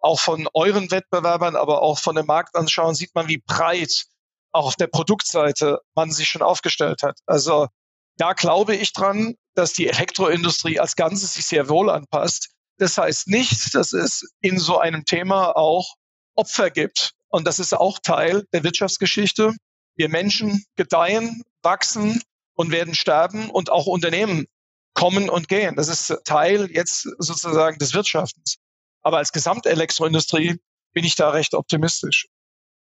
auch 0.00 0.20
von 0.20 0.48
euren 0.54 0.90
Wettbewerbern, 0.90 1.56
aber 1.56 1.82
auch 1.82 1.98
von 1.98 2.16
dem 2.16 2.26
Markt 2.26 2.54
anschauen, 2.54 2.94
sieht 2.94 3.14
man, 3.14 3.28
wie 3.28 3.42
breit 3.46 4.06
auch 4.52 4.66
auf 4.66 4.76
der 4.76 4.86
Produktseite 4.86 5.80
man 5.94 6.10
sich 6.10 6.28
schon 6.28 6.42
aufgestellt 6.42 7.02
hat. 7.02 7.18
Also 7.26 7.68
da 8.16 8.32
glaube 8.32 8.74
ich 8.74 8.92
dran, 8.92 9.34
dass 9.54 9.72
die 9.74 9.88
Elektroindustrie 9.88 10.80
als 10.80 10.96
Ganzes 10.96 11.34
sich 11.34 11.46
sehr 11.46 11.68
wohl 11.68 11.90
anpasst. 11.90 12.50
Das 12.78 12.98
heißt 12.98 13.28
nicht, 13.28 13.74
dass 13.74 13.92
es 13.92 14.28
in 14.40 14.58
so 14.58 14.78
einem 14.78 15.04
Thema 15.04 15.56
auch 15.56 15.94
Opfer 16.34 16.70
gibt. 16.70 17.12
Und 17.28 17.46
das 17.46 17.58
ist 17.58 17.72
auch 17.72 17.98
Teil 17.98 18.44
der 18.52 18.64
Wirtschaftsgeschichte. 18.64 19.54
Wir 19.96 20.08
Menschen 20.08 20.64
gedeihen, 20.76 21.42
wachsen 21.62 22.22
und 22.54 22.70
werden 22.70 22.94
sterben 22.94 23.50
und 23.50 23.70
auch 23.70 23.86
Unternehmen 23.86 24.46
kommen 24.94 25.28
und 25.28 25.48
gehen. 25.48 25.76
Das 25.76 25.88
ist 25.88 26.14
Teil 26.24 26.70
jetzt 26.70 27.02
sozusagen 27.18 27.78
des 27.78 27.94
Wirtschaftens. 27.94 28.56
Aber 29.02 29.18
als 29.18 29.32
Gesamtelektroindustrie 29.32 30.58
bin 30.92 31.04
ich 31.04 31.14
da 31.14 31.30
recht 31.30 31.54
optimistisch. 31.54 32.28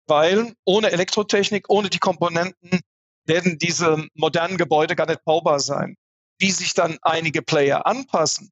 Weil 0.06 0.54
ohne 0.64 0.90
Elektrotechnik, 0.92 1.68
ohne 1.68 1.90
die 1.90 1.98
Komponenten 1.98 2.80
werden 3.24 3.58
diese 3.58 4.06
modernen 4.14 4.56
Gebäude 4.56 4.94
gar 4.94 5.06
nicht 5.06 5.24
baubar 5.24 5.58
sein. 5.58 5.96
Wie 6.38 6.50
sich 6.50 6.74
dann 6.74 6.98
einige 7.02 7.42
Player 7.42 7.86
anpassen, 7.86 8.50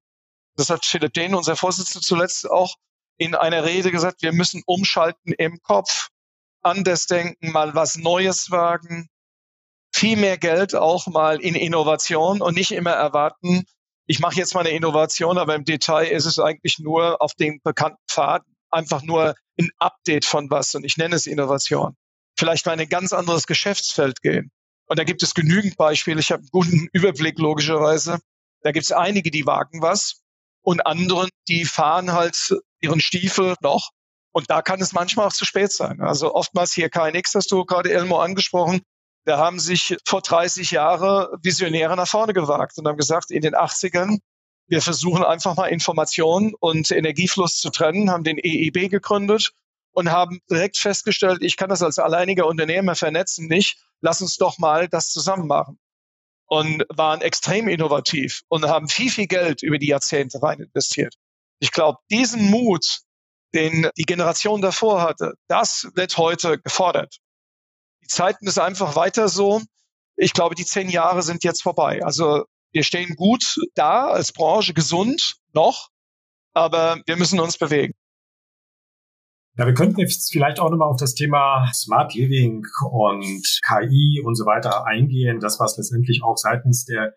das 0.56 0.70
hat 0.70 0.84
Philipp 0.84 1.12
Dehn, 1.12 1.34
unser 1.34 1.56
Vorsitzender, 1.56 2.04
zuletzt 2.04 2.50
auch 2.50 2.74
in 3.16 3.34
einer 3.34 3.64
Rede 3.64 3.90
gesagt, 3.90 4.22
wir 4.22 4.32
müssen 4.32 4.62
umschalten 4.66 5.32
im 5.32 5.60
Kopf, 5.62 6.08
anders 6.62 7.06
denken, 7.06 7.52
mal 7.52 7.74
was 7.74 7.96
Neues 7.96 8.50
wagen, 8.50 9.08
viel 9.94 10.16
mehr 10.16 10.38
Geld 10.38 10.74
auch 10.74 11.06
mal 11.06 11.40
in 11.40 11.54
Innovation 11.54 12.40
und 12.40 12.54
nicht 12.54 12.72
immer 12.72 12.92
erwarten, 12.92 13.64
ich 14.06 14.20
mache 14.20 14.36
jetzt 14.36 14.54
mal 14.54 14.60
eine 14.60 14.70
Innovation, 14.70 15.38
aber 15.38 15.54
im 15.54 15.64
Detail 15.64 16.06
ist 16.06 16.26
es 16.26 16.38
eigentlich 16.38 16.78
nur 16.78 17.22
auf 17.22 17.34
dem 17.34 17.60
bekannten 17.62 18.02
Pfad 18.08 18.42
einfach 18.70 19.02
nur 19.02 19.34
ein 19.58 19.70
Update 19.78 20.24
von 20.24 20.50
was 20.50 20.74
und 20.74 20.84
ich 20.84 20.96
nenne 20.96 21.16
es 21.16 21.26
Innovation. 21.26 21.96
Vielleicht 22.36 22.66
mal 22.66 22.74
in 22.74 22.80
ein 22.80 22.88
ganz 22.88 23.12
anderes 23.12 23.46
Geschäftsfeld 23.46 24.20
gehen. 24.20 24.50
Und 24.86 24.98
da 24.98 25.04
gibt 25.04 25.22
es 25.22 25.32
genügend 25.32 25.76
Beispiele. 25.76 26.20
Ich 26.20 26.32
habe 26.32 26.40
einen 26.40 26.50
guten 26.50 26.88
Überblick 26.92 27.38
logischerweise. 27.38 28.18
Da 28.62 28.72
gibt 28.72 28.84
es 28.84 28.92
einige, 28.92 29.30
die 29.30 29.46
wagen 29.46 29.80
was 29.80 30.23
und 30.64 30.86
andere, 30.86 31.28
die 31.46 31.64
fahren 31.64 32.12
halt 32.12 32.54
ihren 32.80 33.00
Stiefel 33.00 33.54
noch. 33.60 33.90
Und 34.32 34.50
da 34.50 34.62
kann 34.62 34.80
es 34.80 34.92
manchmal 34.92 35.28
auch 35.28 35.32
zu 35.32 35.44
spät 35.44 35.70
sein. 35.70 36.00
Also 36.00 36.34
oftmals 36.34 36.72
hier 36.72 36.88
KNX 36.88 37.34
hast 37.36 37.52
du 37.52 37.64
gerade 37.64 37.92
Elmo 37.92 38.18
angesprochen. 38.18 38.80
Da 39.26 39.38
haben 39.38 39.60
sich 39.60 39.96
vor 40.04 40.22
30 40.22 40.72
Jahren 40.72 41.28
Visionäre 41.42 41.96
nach 41.96 42.08
vorne 42.08 42.32
gewagt 42.32 42.76
und 42.78 42.88
haben 42.88 42.96
gesagt, 42.96 43.30
in 43.30 43.42
den 43.42 43.54
80ern, 43.54 44.18
wir 44.66 44.82
versuchen 44.82 45.22
einfach 45.22 45.54
mal 45.56 45.68
Information 45.68 46.54
und 46.58 46.90
Energiefluss 46.90 47.58
zu 47.60 47.70
trennen, 47.70 48.10
haben 48.10 48.24
den 48.24 48.38
EEB 48.38 48.90
gegründet 48.90 49.52
und 49.92 50.10
haben 50.10 50.40
direkt 50.50 50.78
festgestellt, 50.78 51.42
ich 51.42 51.56
kann 51.56 51.68
das 51.68 51.82
als 51.82 51.98
alleiniger 51.98 52.46
Unternehmer 52.46 52.94
vernetzen 52.96 53.46
nicht, 53.46 53.78
lass 54.00 54.20
uns 54.20 54.36
doch 54.36 54.58
mal 54.58 54.88
das 54.88 55.10
zusammen 55.10 55.46
machen. 55.46 55.78
Und 56.54 56.84
waren 56.88 57.20
extrem 57.20 57.66
innovativ 57.66 58.42
und 58.46 58.64
haben 58.64 58.86
viel, 58.86 59.10
viel 59.10 59.26
Geld 59.26 59.64
über 59.64 59.76
die 59.76 59.88
Jahrzehnte 59.88 60.40
rein 60.40 60.60
investiert. 60.60 61.12
Ich 61.58 61.72
glaube, 61.72 61.98
diesen 62.12 62.48
Mut, 62.48 63.00
den 63.54 63.88
die 63.98 64.04
Generation 64.04 64.62
davor 64.62 65.02
hatte, 65.02 65.34
das 65.48 65.88
wird 65.96 66.16
heute 66.16 66.60
gefordert. 66.60 67.16
Die 68.02 68.06
Zeiten 68.06 68.46
ist 68.46 68.60
einfach 68.60 68.94
weiter 68.94 69.28
so. 69.28 69.62
Ich 70.14 70.32
glaube, 70.32 70.54
die 70.54 70.64
zehn 70.64 70.88
Jahre 70.88 71.22
sind 71.22 71.42
jetzt 71.42 71.60
vorbei. 71.60 72.04
Also 72.04 72.44
wir 72.70 72.84
stehen 72.84 73.16
gut 73.16 73.56
da 73.74 74.06
als 74.06 74.32
Branche, 74.32 74.74
gesund 74.74 75.34
noch, 75.54 75.88
aber 76.52 77.00
wir 77.04 77.16
müssen 77.16 77.40
uns 77.40 77.58
bewegen. 77.58 77.94
Ja, 79.56 79.66
wir 79.66 79.74
könnten 79.74 80.00
jetzt 80.00 80.32
vielleicht 80.32 80.58
auch 80.58 80.68
nochmal 80.68 80.88
auf 80.88 80.98
das 80.98 81.14
Thema 81.14 81.70
Smart 81.72 82.12
Living 82.14 82.66
und 82.90 83.60
KI 83.64 84.20
und 84.24 84.34
so 84.34 84.46
weiter 84.46 84.84
eingehen, 84.84 85.38
das 85.38 85.60
was 85.60 85.76
letztendlich 85.76 86.22
auch 86.24 86.36
seitens 86.36 86.84
der 86.86 87.14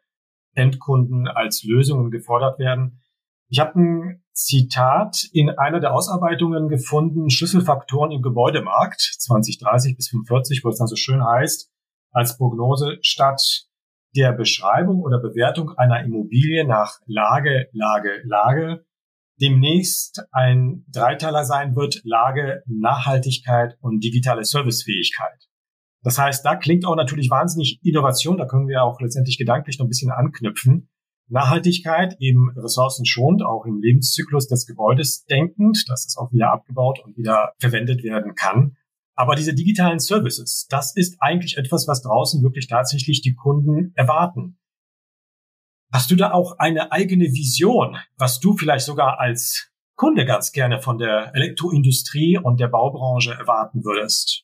Endkunden 0.54 1.28
als 1.28 1.64
Lösungen 1.64 2.12
gefordert 2.12 2.60
werden. 2.60 3.02
Ich 3.50 3.60
habe 3.60 3.80
ein 3.80 4.24
Zitat 4.34 5.28
in 5.32 5.50
einer 5.50 5.80
der 5.80 5.96
Ausarbeitungen 5.96 6.70
gefunden, 6.70 7.32
Schlüsselfaktoren 7.32 8.12
im 8.12 8.22
Gebäudemarkt 8.22 9.02
2030 9.18 9.96
bis 9.96 10.10
45, 10.10 10.64
wo 10.64 10.70
es 10.70 10.78
dann 10.78 10.88
so 10.88 10.96
schön 10.96 11.24
heißt, 11.26 11.72
als 12.12 12.38
Prognose 12.38 13.00
statt 13.02 13.66
der 14.16 14.32
Beschreibung 14.34 15.02
oder 15.02 15.20
Bewertung 15.20 15.72
einer 15.72 16.04
Immobilie 16.04 16.68
nach 16.68 17.00
Lage, 17.08 17.68
Lage, 17.72 18.22
Lage 18.26 18.86
demnächst 19.42 20.24
ein 20.32 20.86
Dreiteiler 20.92 21.46
sein 21.46 21.76
wird, 21.76 22.02
Lage, 22.04 22.64
Nachhaltigkeit 22.66 23.78
und 23.82 24.04
digitale 24.04 24.46
Servicefähigkeit. 24.46 25.48
Das 26.04 26.18
heißt, 26.18 26.46
da 26.46 26.56
klingt 26.56 26.86
auch 26.86 26.96
natürlich 26.96 27.30
wahnsinnig 27.30 27.80
Innovation, 27.84 28.38
da 28.38 28.46
können 28.46 28.68
wir 28.68 28.84
auch 28.84 29.02
letztendlich 29.02 29.38
gedanklich 29.38 29.78
noch 29.78 29.86
ein 29.86 29.90
bisschen 29.90 30.12
anknüpfen. 30.12 30.90
Nachhaltigkeit, 31.30 32.16
eben 32.20 32.50
ressourcenschonend, 32.56 33.44
auch 33.44 33.66
im 33.66 33.82
Lebenszyklus 33.82 34.48
des 34.48 34.66
Gebäudes 34.66 35.26
denkend, 35.26 35.84
dass 35.88 36.06
es 36.06 36.16
auch 36.18 36.32
wieder 36.32 36.52
abgebaut 36.52 37.00
und 37.04 37.18
wieder 37.18 37.54
verwendet 37.60 38.04
werden 38.04 38.36
kann. 38.36 38.78
Aber 39.16 39.36
diese 39.36 39.54
digitalen 39.54 40.00
Services, 40.00 40.68
das 40.70 40.96
ist 40.96 41.18
eigentlich 41.20 41.58
etwas, 41.58 41.88
was 41.88 42.04
draußen 42.04 42.42
wirklich 42.44 42.68
tatsächlich 42.68 43.22
die 43.22 43.34
Kunden 43.34 43.92
erwarten. 43.96 44.58
Hast 45.92 46.12
du 46.12 46.16
da 46.16 46.32
auch 46.32 46.58
eine 46.60 46.92
eigene 46.92 47.26
Vision, 47.26 47.98
was 48.18 48.40
du 48.40 48.58
vielleicht 48.58 48.86
sogar 48.86 49.20
als 49.20 49.70
Kunde 49.96 50.26
ganz 50.26 50.52
gerne 50.52 50.82
von 50.82 50.98
der 50.98 51.32
Elektroindustrie 51.34 52.38
und 52.38 52.60
der 52.60 52.68
Baubranche 52.68 53.34
erwarten 53.34 53.84
würdest? 53.84 54.44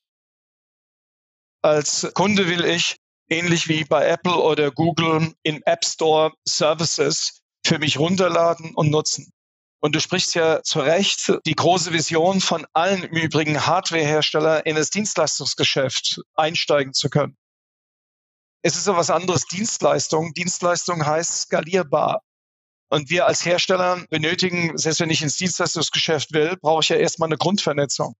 Als 1.61 2.11
Kunde 2.13 2.47
will 2.47 2.65
ich 2.65 2.97
ähnlich 3.29 3.67
wie 3.67 3.83
bei 3.83 4.05
Apple 4.07 4.35
oder 4.35 4.71
Google 4.71 5.33
im 5.43 5.61
App 5.65 5.85
Store 5.85 6.33
Services 6.47 7.41
für 7.65 7.79
mich 7.79 7.99
runterladen 7.99 8.73
und 8.75 8.89
nutzen. 8.89 9.31
Und 9.79 9.95
du 9.95 9.99
sprichst 9.99 10.35
ja 10.35 10.63
zu 10.63 10.79
Recht 10.79 11.33
die 11.45 11.55
große 11.55 11.91
Vision 11.91 12.39
von 12.39 12.65
allen 12.73 13.03
Übrigen 13.03 13.65
Hardwarehersteller 13.65 14.65
in 14.65 14.75
das 14.75 14.89
Dienstleistungsgeschäft 14.89 16.21
einsteigen 16.35 16.93
zu 16.93 17.09
können. 17.09 17.37
Es 18.65 18.77
ist 18.77 18.85
so 18.85 18.95
was 18.95 19.09
anderes 19.09 19.45
Dienstleistung. 19.45 20.33
Dienstleistung 20.33 21.05
heißt 21.05 21.41
skalierbar. 21.41 22.21
Und 22.89 23.09
wir 23.09 23.27
als 23.27 23.43
Hersteller 23.43 24.05
benötigen, 24.09 24.77
selbst 24.77 25.01
wenn 25.01 25.09
ich 25.09 25.21
ins 25.21 25.35
Dienstleistungsgeschäft 25.35 26.31
will, 26.31 26.55
brauche 26.61 26.81
ich 26.81 26.89
ja 26.89 26.95
erstmal 26.95 27.27
eine 27.27 27.37
Grundvernetzung. 27.37 28.15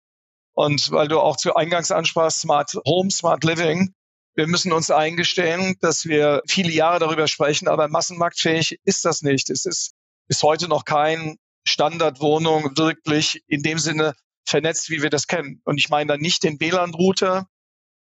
Und 0.54 0.92
weil 0.92 1.08
du 1.08 1.20
auch 1.20 1.38
zu 1.38 1.56
Eingangs 1.56 1.92
ansprachst, 1.92 2.42
Smart 2.42 2.74
Home, 2.86 3.10
Smart 3.10 3.44
Living, 3.46 3.94
wir 4.36 4.48
müssen 4.48 4.74
uns 4.74 4.92
eingestehen, 4.92 5.78
dass 5.80 6.06
wir 6.06 6.42
viele 6.48 6.72
Jahre 6.72 7.00
darüber 7.00 7.28
sprechen, 7.28 7.68
aber 7.70 7.88
massenmarktfähig 7.88 8.80
ist 8.84 9.06
das 9.06 9.22
nicht. 9.22 9.50
Es 9.50 9.66
ist 9.66 9.94
bis 10.28 10.44
heute 10.44 10.68
noch 10.68 10.84
kein 10.84 11.38
Standardwohnung 11.66 12.76
wirklich 12.76 13.44
in 13.48 13.62
dem 13.62 13.80
Sinne 13.80 14.14
vernetzt, 14.46 14.90
wie 14.90 15.02
wir 15.02 15.10
das 15.10 15.28
kennen. 15.28 15.62
Und 15.64 15.78
ich 15.78 15.90
meine 15.90 16.14
da 16.14 16.18
nicht 16.18 16.44
den 16.44 16.60
WLAN-Router, 16.60 17.48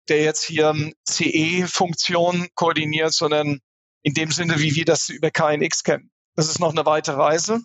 der 0.09 0.23
jetzt 0.23 0.45
hier 0.45 0.75
CE-Funktionen 1.09 2.49
koordiniert, 2.55 3.13
sondern 3.13 3.61
in 4.03 4.15
dem 4.15 4.31
Sinne, 4.31 4.59
wie 4.59 4.75
wir 4.75 4.85
das 4.85 5.09
über 5.09 5.31
KNX 5.31 5.83
kennen. 5.85 6.11
Das 6.37 6.49
ist 6.49 6.59
noch 6.59 6.71
eine 6.71 6.87
weite 6.87 7.17
Reise, 7.17 7.63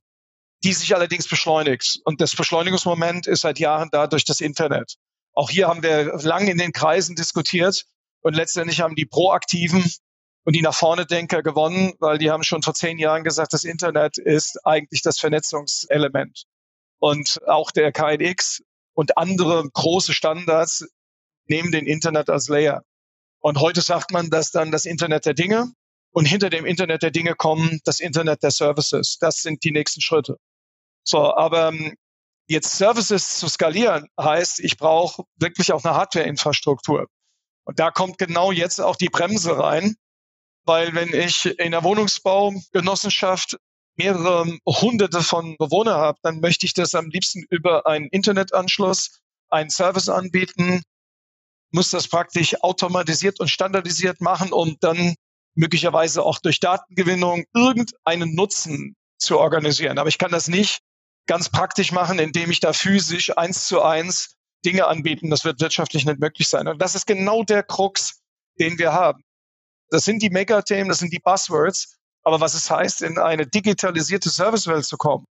die 0.64 0.74
sich 0.74 0.94
allerdings 0.96 1.28
beschleunigt. 1.28 2.00
Und 2.04 2.22
das 2.22 2.36
Beschleunigungsmoment 2.36 3.28
ist 3.28 3.42
seit 3.42 3.60
Jahren 3.60 3.90
da 3.92 4.08
durch 4.08 4.26
das 4.26 4.42
Internet. 4.42 4.96
Auch 5.34 5.50
hier 5.50 5.68
haben 5.68 5.84
wir 5.84 6.16
lang 6.22 6.48
in 6.48 6.58
den 6.58 6.72
Kreisen 6.72 7.16
diskutiert, 7.16 7.86
und 8.26 8.36
letztendlich 8.36 8.82
haben 8.82 8.96
die 8.96 9.06
Proaktiven 9.06 9.88
und 10.46 10.56
die 10.56 10.64
nach 10.64 10.74
vorne 10.74 11.06
Denker 11.06 11.44
gewonnen, 11.44 11.94
weil 12.00 12.18
die 12.18 12.32
haben 12.32 12.42
schon 12.42 12.64
vor 12.64 12.74
zehn 12.74 12.98
Jahren 12.98 13.24
gesagt, 13.24 13.54
das 13.54 13.64
Internet 13.64 14.18
ist 14.18 14.66
eigentlich 14.66 15.04
das 15.04 15.20
Vernetzungselement. 15.20 16.46
Und 16.98 17.40
auch 17.46 17.70
der 17.70 17.92
KNX 17.92 18.64
und 18.96 19.20
andere 19.20 19.64
große 19.72 20.12
Standards 20.12 20.88
nehmen 21.48 21.72
den 21.72 21.86
Internet 21.86 22.30
als 22.30 22.48
Layer. 22.48 22.84
Und 23.40 23.60
heute 23.60 23.82
sagt 23.82 24.12
man, 24.12 24.30
dass 24.30 24.52
dann 24.52 24.72
das 24.72 24.86
Internet 24.86 25.26
der 25.26 25.34
Dinge 25.34 25.72
und 26.12 26.26
hinter 26.26 26.50
dem 26.50 26.66
Internet 26.66 27.04
der 27.04 27.12
Dinge 27.12 27.36
kommen 27.36 27.82
das 27.84 28.00
Internet 28.00 28.42
der 28.42 28.52
Services. 28.52 29.18
Das 29.20 29.42
sind 29.42 29.64
die 29.64 29.72
nächsten 29.72 30.02
Schritte. 30.02 30.38
So, 31.04 31.36
aber 31.36 31.68
ähm, 31.68 31.96
jetzt 32.48 32.78
Services 32.78 33.38
zu 33.38 33.48
skalieren 33.48 34.08
heißt, 34.20 34.60
ich 34.62 34.78
brauche 34.78 35.24
wirklich 35.36 35.74
auch 35.74 35.84
eine 35.84 35.94
Hardware-Infrastruktur. 35.94 37.08
Und 37.66 37.80
da 37.80 37.92
kommt 37.92 38.18
genau 38.18 38.52
jetzt 38.52 38.80
auch 38.80 38.96
die 38.96 39.10
Bremse 39.10 39.60
rein, 39.60 39.96
weil 40.64 40.96
wenn 40.96 41.14
ich 41.14 41.46
in 41.60 41.72
der 41.72 41.84
Wohnungsbaugenossenschaft 41.84 43.58
mehrere 43.98 44.58
hunderte 44.66 45.22
von 45.22 45.56
Bewohnern 45.58 45.98
habe, 45.98 46.18
dann 46.22 46.40
möchte 46.40 46.66
ich 46.66 46.74
das 46.74 46.96
am 46.96 47.10
liebsten 47.10 47.44
über 47.50 47.86
einen 47.86 48.08
Internetanschluss, 48.08 49.20
einen 49.50 49.70
Service 49.70 50.10
anbieten, 50.10 50.82
muss 51.72 51.90
das 51.90 52.08
praktisch 52.08 52.62
automatisiert 52.62 53.40
und 53.40 53.50
standardisiert 53.50 54.22
machen, 54.22 54.52
um 54.52 54.78
dann 54.80 55.16
möglicherweise 55.56 56.24
auch 56.24 56.40
durch 56.40 56.60
Datengewinnung 56.60 57.46
irgendeinen 57.54 58.36
Nutzen 58.36 58.96
zu 59.18 59.40
organisieren. 59.40 59.98
Aber 59.98 60.10
ich 60.10 60.18
kann 60.18 60.32
das 60.32 60.48
nicht 60.48 60.82
ganz 61.28 61.50
praktisch 61.50 61.92
machen, 61.92 62.20
indem 62.20 62.52
ich 62.52 62.60
da 62.60 62.74
physisch 62.74 63.36
eins 63.38 63.68
zu 63.68 63.82
eins 63.82 64.36
Dinge 64.66 64.88
anbieten. 64.88 65.30
Das 65.30 65.46
wird 65.46 65.62
wirtschaftlich 65.62 66.06
nicht 66.06 66.20
möglich 66.20 66.48
sein. 66.48 66.68
Und 66.68 66.82
das 66.82 66.96
ist 66.96 67.08
genau 67.08 67.44
der 67.44 67.64
Krux, 67.64 68.22
den 68.60 68.78
wir 68.78 68.94
haben. 68.94 69.24
Das 69.90 70.06
sind 70.06 70.22
die 70.22 70.30
Megathemen, 70.30 70.90
das 70.90 71.00
sind 71.00 71.14
die 71.14 71.20
Buzzwords. 71.20 71.98
Aber 72.24 72.42
was 72.42 72.56
es 72.56 72.70
heißt, 72.70 73.02
in 73.04 73.20
eine 73.20 73.46
digitalisierte 73.46 74.30
Servicewelt 74.30 74.86
zu 74.86 74.98
kommen 74.98 75.26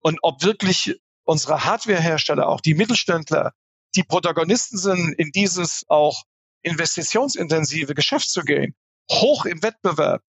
und 0.00 0.18
ob 0.22 0.42
wirklich 0.44 1.00
unsere 1.24 1.64
Hardwarehersteller, 1.64 2.48
auch 2.48 2.60
die 2.60 2.74
Mittelständler, 2.74 3.52
die 3.94 4.02
Protagonisten 4.02 4.78
sind, 4.78 5.14
in 5.18 5.30
dieses 5.32 5.84
auch 5.88 6.24
investitionsintensive 6.62 7.94
Geschäft 7.94 8.28
zu 8.30 8.42
gehen, 8.42 8.74
hoch 9.10 9.44
im 9.44 9.62
Wettbewerb, 9.62 10.22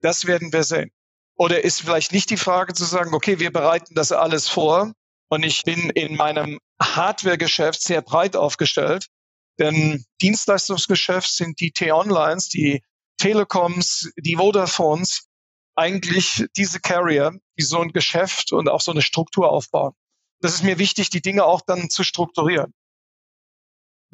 das 0.00 0.26
werden 0.26 0.52
wir 0.52 0.64
sehen. 0.64 0.90
Oder 1.36 1.64
ist 1.64 1.80
vielleicht 1.80 2.12
nicht 2.12 2.30
die 2.30 2.36
Frage 2.36 2.74
zu 2.74 2.84
sagen, 2.84 3.14
okay, 3.14 3.38
wir 3.38 3.52
bereiten 3.52 3.94
das 3.94 4.12
alles 4.12 4.48
vor 4.48 4.92
und 5.28 5.42
ich 5.42 5.62
bin 5.64 5.90
in 5.90 6.16
meinem 6.16 6.58
Hardware-Geschäft 6.80 7.82
sehr 7.82 8.02
breit 8.02 8.36
aufgestellt. 8.36 9.06
Denn 9.58 10.04
Dienstleistungsgeschäft 10.20 11.32
sind 11.32 11.60
die 11.60 11.72
T-Onlines, 11.72 12.48
die 12.48 12.82
Telekoms, 13.18 14.10
die 14.16 14.38
Vodafones, 14.38 15.26
eigentlich 15.74 16.46
diese 16.56 16.80
Carrier, 16.80 17.32
die 17.58 17.62
so 17.62 17.80
ein 17.80 17.92
Geschäft 17.92 18.52
und 18.52 18.68
auch 18.68 18.80
so 18.80 18.92
eine 18.92 19.02
Struktur 19.02 19.50
aufbauen. 19.50 19.92
Das 20.40 20.54
ist 20.54 20.64
mir 20.64 20.78
wichtig, 20.78 21.10
die 21.10 21.22
Dinge 21.22 21.44
auch 21.44 21.60
dann 21.60 21.88
zu 21.88 22.04
strukturieren. 22.04 22.74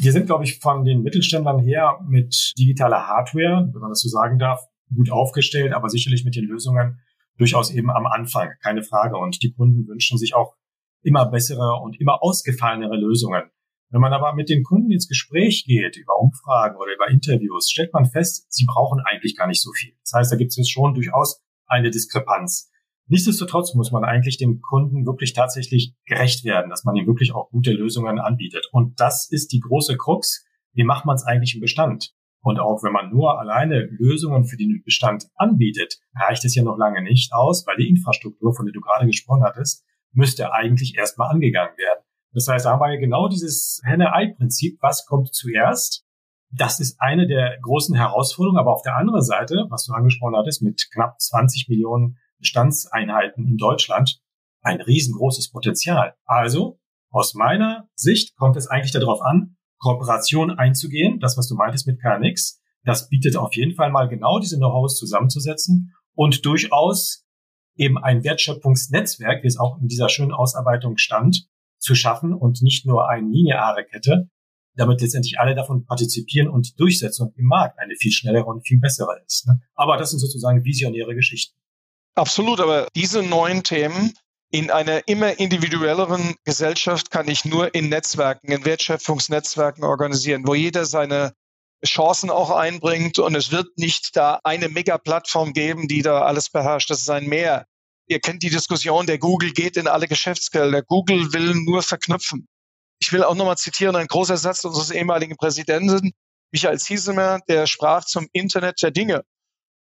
Wir 0.00 0.12
sind, 0.12 0.26
glaube 0.26 0.44
ich, 0.44 0.60
von 0.60 0.84
den 0.84 1.02
Mittelständlern 1.02 1.58
her 1.58 1.98
mit 2.06 2.52
digitaler 2.56 3.08
Hardware, 3.08 3.68
wenn 3.72 3.80
man 3.80 3.90
das 3.90 4.00
so 4.00 4.08
sagen 4.08 4.38
darf, 4.38 4.60
gut 4.94 5.10
aufgestellt, 5.10 5.72
aber 5.72 5.88
sicherlich 5.88 6.24
mit 6.24 6.36
den 6.36 6.44
Lösungen 6.44 7.00
durchaus 7.36 7.72
eben 7.72 7.90
am 7.90 8.06
Anfang, 8.06 8.50
keine 8.62 8.84
Frage. 8.84 9.16
Und 9.16 9.42
die 9.42 9.52
Kunden 9.52 9.88
wünschen 9.88 10.16
sich 10.16 10.36
auch 10.36 10.54
immer 11.02 11.28
bessere 11.28 11.80
und 11.82 12.00
immer 12.00 12.22
ausgefallenere 12.22 12.96
Lösungen. 12.96 13.42
Wenn 13.90 14.00
man 14.00 14.12
aber 14.12 14.34
mit 14.34 14.48
den 14.48 14.62
Kunden 14.62 14.92
ins 14.92 15.08
Gespräch 15.08 15.64
geht, 15.66 15.96
über 15.96 16.20
Umfragen 16.20 16.76
oder 16.76 16.94
über 16.94 17.08
Interviews, 17.08 17.68
stellt 17.68 17.92
man 17.92 18.06
fest, 18.06 18.46
sie 18.50 18.66
brauchen 18.66 19.00
eigentlich 19.00 19.36
gar 19.36 19.48
nicht 19.48 19.62
so 19.62 19.72
viel. 19.72 19.94
Das 20.04 20.12
heißt, 20.14 20.32
da 20.32 20.36
gibt 20.36 20.50
es 20.50 20.56
jetzt 20.58 20.70
schon 20.70 20.94
durchaus 20.94 21.42
eine 21.66 21.90
Diskrepanz. 21.90 22.70
Nichtsdestotrotz 23.08 23.74
muss 23.74 23.90
man 23.90 24.04
eigentlich 24.04 24.36
dem 24.36 24.60
Kunden 24.60 25.06
wirklich 25.06 25.32
tatsächlich 25.32 25.94
gerecht 26.06 26.44
werden, 26.44 26.70
dass 26.70 26.84
man 26.84 26.94
ihm 26.94 27.06
wirklich 27.06 27.34
auch 27.34 27.50
gute 27.50 27.72
Lösungen 27.72 28.18
anbietet. 28.18 28.68
Und 28.70 29.00
das 29.00 29.30
ist 29.30 29.52
die 29.52 29.60
große 29.60 29.96
Krux. 29.96 30.44
Wie 30.74 30.84
macht 30.84 31.06
man 31.06 31.16
es 31.16 31.24
eigentlich 31.24 31.54
im 31.54 31.60
Bestand? 31.60 32.12
Und 32.42 32.60
auch 32.60 32.82
wenn 32.82 32.92
man 32.92 33.10
nur 33.10 33.40
alleine 33.40 33.80
Lösungen 33.80 34.44
für 34.44 34.56
den 34.56 34.82
Bestand 34.84 35.26
anbietet, 35.34 35.98
reicht 36.14 36.44
es 36.44 36.54
ja 36.54 36.62
noch 36.62 36.76
lange 36.76 37.02
nicht 37.02 37.32
aus, 37.32 37.66
weil 37.66 37.76
die 37.76 37.88
Infrastruktur, 37.88 38.54
von 38.54 38.66
der 38.66 38.72
du 38.72 38.80
gerade 38.80 39.06
gesprochen 39.06 39.42
hattest, 39.42 39.84
müsste 40.12 40.52
eigentlich 40.52 40.96
erstmal 40.96 41.30
angegangen 41.30 41.76
werden. 41.76 42.04
Das 42.32 42.46
heißt, 42.46 42.66
da 42.66 42.72
haben 42.72 42.80
wir 42.80 42.92
ja 42.92 43.00
genau 43.00 43.28
dieses 43.28 43.80
Henne-Ei-Prinzip. 43.84 44.78
Was 44.80 45.06
kommt 45.06 45.34
zuerst? 45.34 46.04
Das 46.50 46.78
ist 46.78 47.00
eine 47.00 47.26
der 47.26 47.58
großen 47.62 47.96
Herausforderungen. 47.96 48.58
Aber 48.58 48.72
auf 48.72 48.82
der 48.82 48.96
anderen 48.96 49.22
Seite, 49.22 49.66
was 49.70 49.84
du 49.86 49.92
angesprochen 49.92 50.36
hattest, 50.36 50.62
mit 50.62 50.88
knapp 50.92 51.20
20 51.20 51.68
Millionen 51.68 52.18
Bestandseinheiten 52.38 53.46
in 53.46 53.56
Deutschland, 53.56 54.20
ein 54.62 54.80
riesengroßes 54.80 55.50
Potenzial. 55.50 56.14
Also, 56.24 56.78
aus 57.10 57.34
meiner 57.34 57.88
Sicht 57.94 58.36
kommt 58.36 58.56
es 58.56 58.66
eigentlich 58.66 58.92
darauf 58.92 59.22
an, 59.22 59.56
Kooperation 59.78 60.50
einzugehen. 60.50 61.20
Das, 61.20 61.36
was 61.36 61.48
du 61.48 61.54
meintest 61.54 61.86
mit 61.86 62.00
KNX, 62.00 62.60
das 62.84 63.08
bietet 63.08 63.36
auf 63.36 63.54
jeden 63.54 63.74
Fall 63.74 63.90
mal 63.90 64.08
genau 64.08 64.38
diese 64.38 64.56
Know-hows 64.56 64.96
zusammenzusetzen 64.96 65.94
und 66.14 66.44
durchaus 66.44 67.24
eben 67.76 67.96
ein 67.96 68.24
Wertschöpfungsnetzwerk, 68.24 69.42
wie 69.42 69.46
es 69.46 69.58
auch 69.58 69.80
in 69.80 69.86
dieser 69.86 70.08
schönen 70.08 70.32
Ausarbeitung 70.32 70.98
stand, 70.98 71.48
zu 71.78 71.94
schaffen 71.94 72.34
und 72.34 72.60
nicht 72.62 72.86
nur 72.86 73.08
eine 73.08 73.28
lineare 73.28 73.84
Kette, 73.84 74.28
damit 74.74 75.00
letztendlich 75.00 75.38
alle 75.38 75.54
davon 75.54 75.84
partizipieren 75.84 76.48
und 76.48 76.68
die 76.68 76.76
Durchsetzung 76.76 77.32
im 77.36 77.46
Markt 77.46 77.78
eine 77.78 77.94
viel 77.96 78.12
schnellere 78.12 78.46
und 78.46 78.66
viel 78.66 78.80
bessere 78.80 79.20
ist. 79.26 79.46
Ne? 79.46 79.60
Aber 79.74 79.96
das 79.96 80.10
sind 80.10 80.18
sozusagen 80.18 80.64
visionäre 80.64 81.14
Geschichten. 81.14 81.57
Absolut, 82.18 82.58
aber 82.58 82.88
diese 82.96 83.22
neuen 83.22 83.62
Themen 83.62 84.12
in 84.50 84.72
einer 84.72 85.06
immer 85.06 85.38
individuelleren 85.38 86.34
Gesellschaft 86.44 87.12
kann 87.12 87.28
ich 87.28 87.44
nur 87.44 87.76
in 87.76 87.90
Netzwerken, 87.90 88.50
in 88.50 88.64
Wertschöpfungsnetzwerken 88.64 89.84
organisieren, 89.84 90.44
wo 90.44 90.54
jeder 90.54 90.84
seine 90.84 91.32
Chancen 91.86 92.30
auch 92.30 92.50
einbringt 92.50 93.20
und 93.20 93.36
es 93.36 93.52
wird 93.52 93.68
nicht 93.78 94.16
da 94.16 94.40
eine 94.42 94.68
Mega-Plattform 94.68 95.52
geben, 95.52 95.86
die 95.86 96.02
da 96.02 96.22
alles 96.22 96.50
beherrscht. 96.50 96.90
Das 96.90 97.02
ist 97.02 97.08
ein 97.08 97.28
Mehr. 97.28 97.66
Ihr 98.08 98.18
kennt 98.18 98.42
die 98.42 98.50
Diskussion, 98.50 99.06
der 99.06 99.18
Google 99.18 99.52
geht 99.52 99.76
in 99.76 99.86
alle 99.86 100.08
Geschäftsgelder. 100.08 100.82
Google 100.82 101.32
will 101.32 101.54
nur 101.54 101.82
verknüpfen. 101.84 102.48
Ich 102.98 103.12
will 103.12 103.22
auch 103.22 103.36
nochmal 103.36 103.58
zitieren, 103.58 103.94
ein 103.94 104.08
großer 104.08 104.38
Satz 104.38 104.64
unseres 104.64 104.90
ehemaligen 104.90 105.36
Präsidenten, 105.36 106.10
Michael 106.50 106.80
Ziesemer, 106.80 107.38
der 107.46 107.68
sprach 107.68 108.06
zum 108.06 108.26
Internet 108.32 108.82
der 108.82 108.90
Dinge 108.90 109.22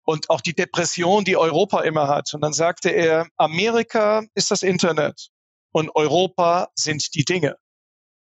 und 0.06 0.30
auch 0.30 0.42
die 0.42 0.54
Depression, 0.54 1.26
die 1.26 1.36
Europa 1.36 1.82
immer 1.82 2.08
hat. 2.08 2.34
Und 2.34 2.42
dann 2.42 2.54
sagte 2.54 2.90
er, 2.90 3.28
Amerika 3.38 4.24
ist 4.36 4.52
das 4.52 4.62
Internet 4.62 5.30
und 5.72 5.94
Europa 5.96 6.70
sind 6.76 7.14
die 7.16 7.26
Dinge. 7.26 7.58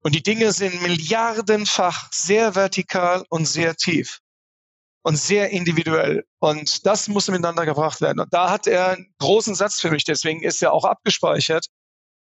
Und 0.03 0.15
die 0.15 0.23
Dinge 0.23 0.53
sind 0.53 0.83
milliardenfach 0.83 2.11
sehr 2.13 2.55
vertikal 2.55 3.25
und 3.29 3.47
sehr 3.47 3.77
tief 3.77 4.21
und 5.03 5.17
sehr 5.17 5.51
individuell. 5.51 6.25
Und 6.41 6.85
das 6.87 7.09
muss 7.09 7.29
miteinander 7.29 7.65
gebracht 7.65 8.01
werden. 8.01 8.21
Und 8.21 8.33
da 8.33 8.51
hat 8.51 8.67
er 8.67 8.89
einen 8.89 9.15
großen 9.19 9.55
Satz 9.55 9.81
für 9.81 9.91
mich, 9.91 10.05
deswegen 10.05 10.43
ist 10.43 10.63
er 10.63 10.73
auch 10.73 10.85
abgespeichert. 10.85 11.67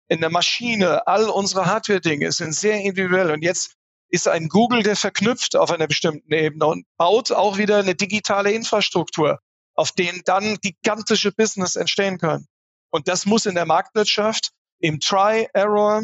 In 0.09 0.21
der 0.21 0.29
Maschine, 0.29 1.07
all 1.07 1.29
unsere 1.29 1.65
Hardware-Dinge 1.65 2.31
sind 2.31 2.53
sehr 2.53 2.79
individuell. 2.81 3.31
Und 3.31 3.41
jetzt 3.41 3.75
ist 4.09 4.27
ein 4.27 4.47
Google, 4.47 4.83
der 4.83 4.95
verknüpft 4.95 5.55
auf 5.55 5.71
einer 5.71 5.87
bestimmten 5.87 6.31
Ebene 6.33 6.65
und 6.65 6.85
baut 6.97 7.31
auch 7.31 7.57
wieder 7.57 7.77
eine 7.77 7.95
digitale 7.95 8.51
Infrastruktur, 8.51 9.39
auf 9.75 9.91
denen 9.91 10.21
dann 10.25 10.57
gigantische 10.61 11.31
Business 11.31 11.75
entstehen 11.75 12.17
können. 12.17 12.47
Und 12.89 13.07
das 13.07 13.25
muss 13.25 13.45
in 13.45 13.55
der 13.55 13.65
Marktwirtschaft 13.65 14.51
im 14.79 14.99
Try, 14.99 15.47
Error, 15.53 16.03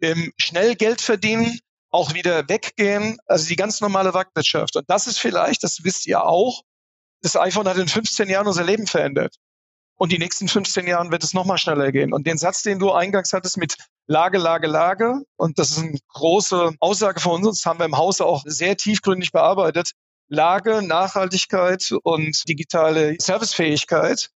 im 0.00 0.32
schnell 0.36 0.76
Geld 0.76 1.00
verdienen, 1.00 1.58
auch 1.90 2.14
wieder 2.14 2.48
weggehen. 2.48 3.18
Also 3.26 3.48
die 3.48 3.56
ganz 3.56 3.80
normale 3.80 4.12
Marktwirtschaft. 4.12 4.76
Und 4.76 4.88
das 4.88 5.06
ist 5.06 5.18
vielleicht, 5.18 5.64
das 5.64 5.82
wisst 5.82 6.06
ihr 6.06 6.24
auch, 6.24 6.62
das 7.22 7.36
iPhone 7.36 7.68
hat 7.68 7.76
in 7.76 7.88
15 7.88 8.28
Jahren 8.28 8.46
unser 8.46 8.64
Leben 8.64 8.86
verändert. 8.86 9.36
Und 10.00 10.12
die 10.12 10.18
nächsten 10.18 10.48
15 10.48 10.86
Jahren 10.86 11.12
wird 11.12 11.22
es 11.22 11.34
nochmal 11.34 11.58
schneller 11.58 11.92
gehen. 11.92 12.14
Und 12.14 12.26
den 12.26 12.38
Satz, 12.38 12.62
den 12.62 12.78
du 12.78 12.90
eingangs 12.90 13.34
hattest 13.34 13.58
mit 13.58 13.76
Lage, 14.06 14.38
Lage, 14.38 14.66
Lage, 14.66 15.20
und 15.36 15.58
das 15.58 15.72
ist 15.72 15.78
eine 15.80 15.98
große 16.14 16.72
Aussage 16.80 17.20
von 17.20 17.44
uns, 17.44 17.58
das 17.58 17.66
haben 17.66 17.80
wir 17.80 17.84
im 17.84 17.98
Hause 17.98 18.24
auch 18.24 18.42
sehr 18.46 18.78
tiefgründig 18.78 19.30
bearbeitet. 19.30 19.92
Lage, 20.26 20.80
Nachhaltigkeit 20.80 21.92
und 22.02 22.48
digitale 22.48 23.16
Servicefähigkeit, 23.20 24.30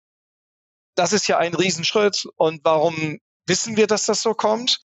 das 0.95 1.13
ist 1.13 1.29
ja 1.29 1.37
ein 1.37 1.53
Riesenschritt. 1.53 2.27
Und 2.35 2.59
warum 2.65 3.19
wissen 3.45 3.77
wir, 3.77 3.87
dass 3.87 4.05
das 4.05 4.21
so 4.21 4.33
kommt? 4.33 4.81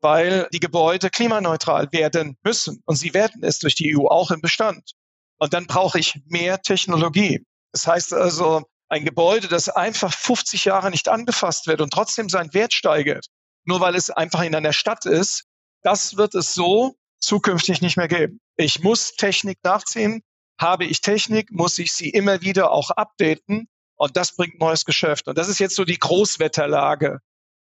Weil 0.00 0.48
die 0.52 0.60
Gebäude 0.60 1.10
klimaneutral 1.10 1.88
werden 1.90 2.36
müssen. 2.44 2.80
Und 2.86 2.94
sie 2.94 3.12
werden 3.12 3.42
es 3.42 3.58
durch 3.58 3.74
die 3.74 3.96
EU 3.96 4.06
auch 4.06 4.30
im 4.30 4.40
Bestand. 4.40 4.92
Und 5.38 5.52
dann 5.52 5.66
brauche 5.66 5.98
ich 5.98 6.20
mehr 6.26 6.62
Technologie. 6.62 7.44
Das 7.72 7.88
heißt 7.88 8.14
also, 8.14 8.62
ein 8.88 9.04
Gebäude, 9.04 9.48
das 9.48 9.68
einfach 9.68 10.12
50 10.12 10.64
Jahre 10.64 10.90
nicht 10.90 11.08
angefasst 11.08 11.66
wird 11.66 11.80
und 11.80 11.92
trotzdem 11.92 12.28
seinen 12.28 12.54
Wert 12.54 12.72
steigert, 12.72 13.26
nur 13.64 13.80
weil 13.80 13.94
es 13.94 14.10
einfach 14.10 14.42
in 14.42 14.54
einer 14.54 14.72
Stadt 14.72 15.06
ist, 15.06 15.44
das 15.82 16.16
wird 16.16 16.34
es 16.34 16.54
so 16.54 16.96
zukünftig 17.20 17.80
nicht 17.80 17.96
mehr 17.96 18.08
geben. 18.08 18.40
Ich 18.56 18.80
muss 18.80 19.12
Technik 19.12 19.58
nachziehen. 19.62 20.22
Habe 20.58 20.84
ich 20.84 21.00
Technik, 21.00 21.50
muss 21.50 21.78
ich 21.78 21.92
sie 21.92 22.08
immer 22.08 22.40
wieder 22.40 22.70
auch 22.70 22.90
updaten. 22.90 23.68
Und 23.96 24.16
das 24.16 24.34
bringt 24.34 24.58
neues 24.58 24.84
Geschäft. 24.84 25.28
Und 25.28 25.36
das 25.36 25.48
ist 25.48 25.58
jetzt 25.58 25.76
so 25.76 25.84
die 25.84 25.98
Großwetterlage, 25.98 27.20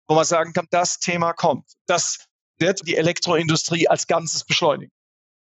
wo 0.08 0.16
man 0.16 0.26
sagen 0.26 0.54
kann, 0.54 0.68
das 0.72 1.00
Thema 1.00 1.34
kommt. 1.34 1.66
Das 1.86 2.26
wird 2.58 2.88
die 2.88 2.96
Elektroindustrie 2.96 3.88
als 3.88 4.08
Ganzes 4.08 4.46
beschleunigen. 4.46 4.92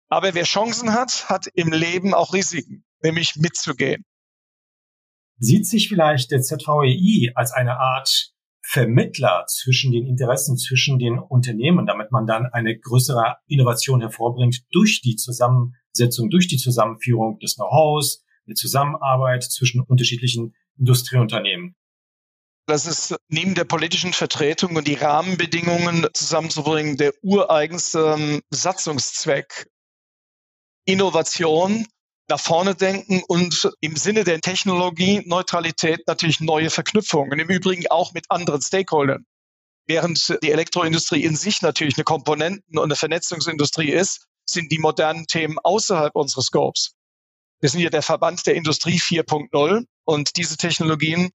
Aber 0.09 0.35
wer 0.35 0.45
Chancen 0.45 0.93
hat, 0.93 1.29
hat 1.29 1.47
im 1.55 1.73
Leben 1.73 2.15
auch 2.15 2.33
Risiken, 2.33 2.85
nämlich 3.03 3.37
mitzugehen. 3.37 4.05
Sieht 5.39 5.67
sich 5.67 5.89
vielleicht 5.89 6.31
der 6.31 6.41
ZVEI 6.41 7.33
als 7.35 7.53
eine 7.53 7.79
Art 7.79 8.33
Vermittler 8.69 9.45
zwischen 9.47 9.93
den 9.93 10.07
Interessen, 10.07 10.57
zwischen 10.57 10.99
den 10.99 11.19
Unternehmen, 11.19 11.87
damit 11.87 12.11
man 12.11 12.27
dann 12.27 12.47
eine 12.47 12.77
größere 12.77 13.37
Innovation 13.47 14.01
hervorbringt 14.01 14.65
durch 14.73 15.03
die 15.03 15.15
Zusammensetzung, 15.15 16.31
durch 16.31 16.49
die 16.49 16.57
Zusammenführung 16.57 17.39
des 17.39 17.55
Know-hows, 17.57 18.25
der 18.49 18.57
Zusammenarbeit 18.57 19.45
zwischen 19.45 19.83
unterschiedlichen 19.83 20.55
Industrieunternehmen. 20.79 21.77
Das 22.67 22.87
ist 22.87 23.15
neben 23.29 23.55
der 23.55 23.65
politischen 23.65 24.13
Vertretung 24.13 24.75
und 24.75 24.89
die 24.89 24.95
Rahmenbedingungen 24.95 26.09
zusammenzubringen 26.13 26.97
der 26.97 27.13
ureigenste 27.23 28.43
Satzungszweck. 28.51 29.71
Innovation 30.85 31.87
nach 32.29 32.41
vorne 32.41 32.75
denken 32.75 33.23
und 33.29 33.71
im 33.81 33.97
Sinne 33.97 34.25
der 34.25 34.41
Technologieneutralität 34.41 36.07
natürlich 36.07 36.41
neue 36.41 36.71
Verknüpfungen. 36.71 37.39
Im 37.39 37.49
Übrigen 37.49 37.87
auch 37.89 38.13
mit 38.13 38.27
anderen 38.31 38.63
Stakeholdern. 38.63 39.25
Während 39.87 40.37
die 40.43 40.51
Elektroindustrie 40.51 41.23
in 41.23 41.37
sich 41.37 41.63
natürlich 41.63 41.97
eine 41.97 42.05
Komponenten- 42.05 42.79
und 42.79 42.85
eine 42.85 42.97
Vernetzungsindustrie 42.97 43.91
ist, 43.91 44.27
sind 44.45 44.73
die 44.73 44.79
modernen 44.79 45.27
Themen 45.27 45.59
außerhalb 45.63 46.15
unseres 46.15 46.47
Scopes. 46.47 46.95
Wir 47.61 47.71
sind 47.71 47.81
hier 47.81 47.91
der 47.91 48.03
Verband 48.03 48.47
der 48.47 48.55
Industrie 48.55 48.99
4.0 48.99 49.85
und 50.05 50.37
diese 50.37 50.57
Technologien 50.57 51.31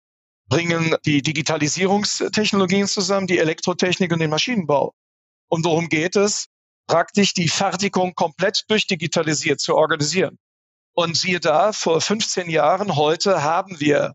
bringen 0.47 0.95
die 1.05 1.21
Digitalisierungstechnologien 1.21 2.87
zusammen, 2.87 3.27
die 3.27 3.39
Elektrotechnik 3.39 4.11
und 4.11 4.19
den 4.19 4.29
Maschinenbau. 4.29 4.93
Und 5.47 5.65
worum 5.65 5.87
geht 5.87 6.17
es? 6.17 6.47
Praktisch 6.87 7.33
die 7.33 7.47
Fertigung 7.47 8.13
komplett 8.15 8.65
durchdigitalisiert 8.67 9.61
zu 9.61 9.75
organisieren. 9.75 10.37
Und 10.93 11.15
siehe 11.15 11.39
da, 11.39 11.71
vor 11.71 12.01
15 12.01 12.49
Jahren, 12.49 12.95
heute 12.95 13.43
haben 13.43 13.79
wir, 13.79 14.13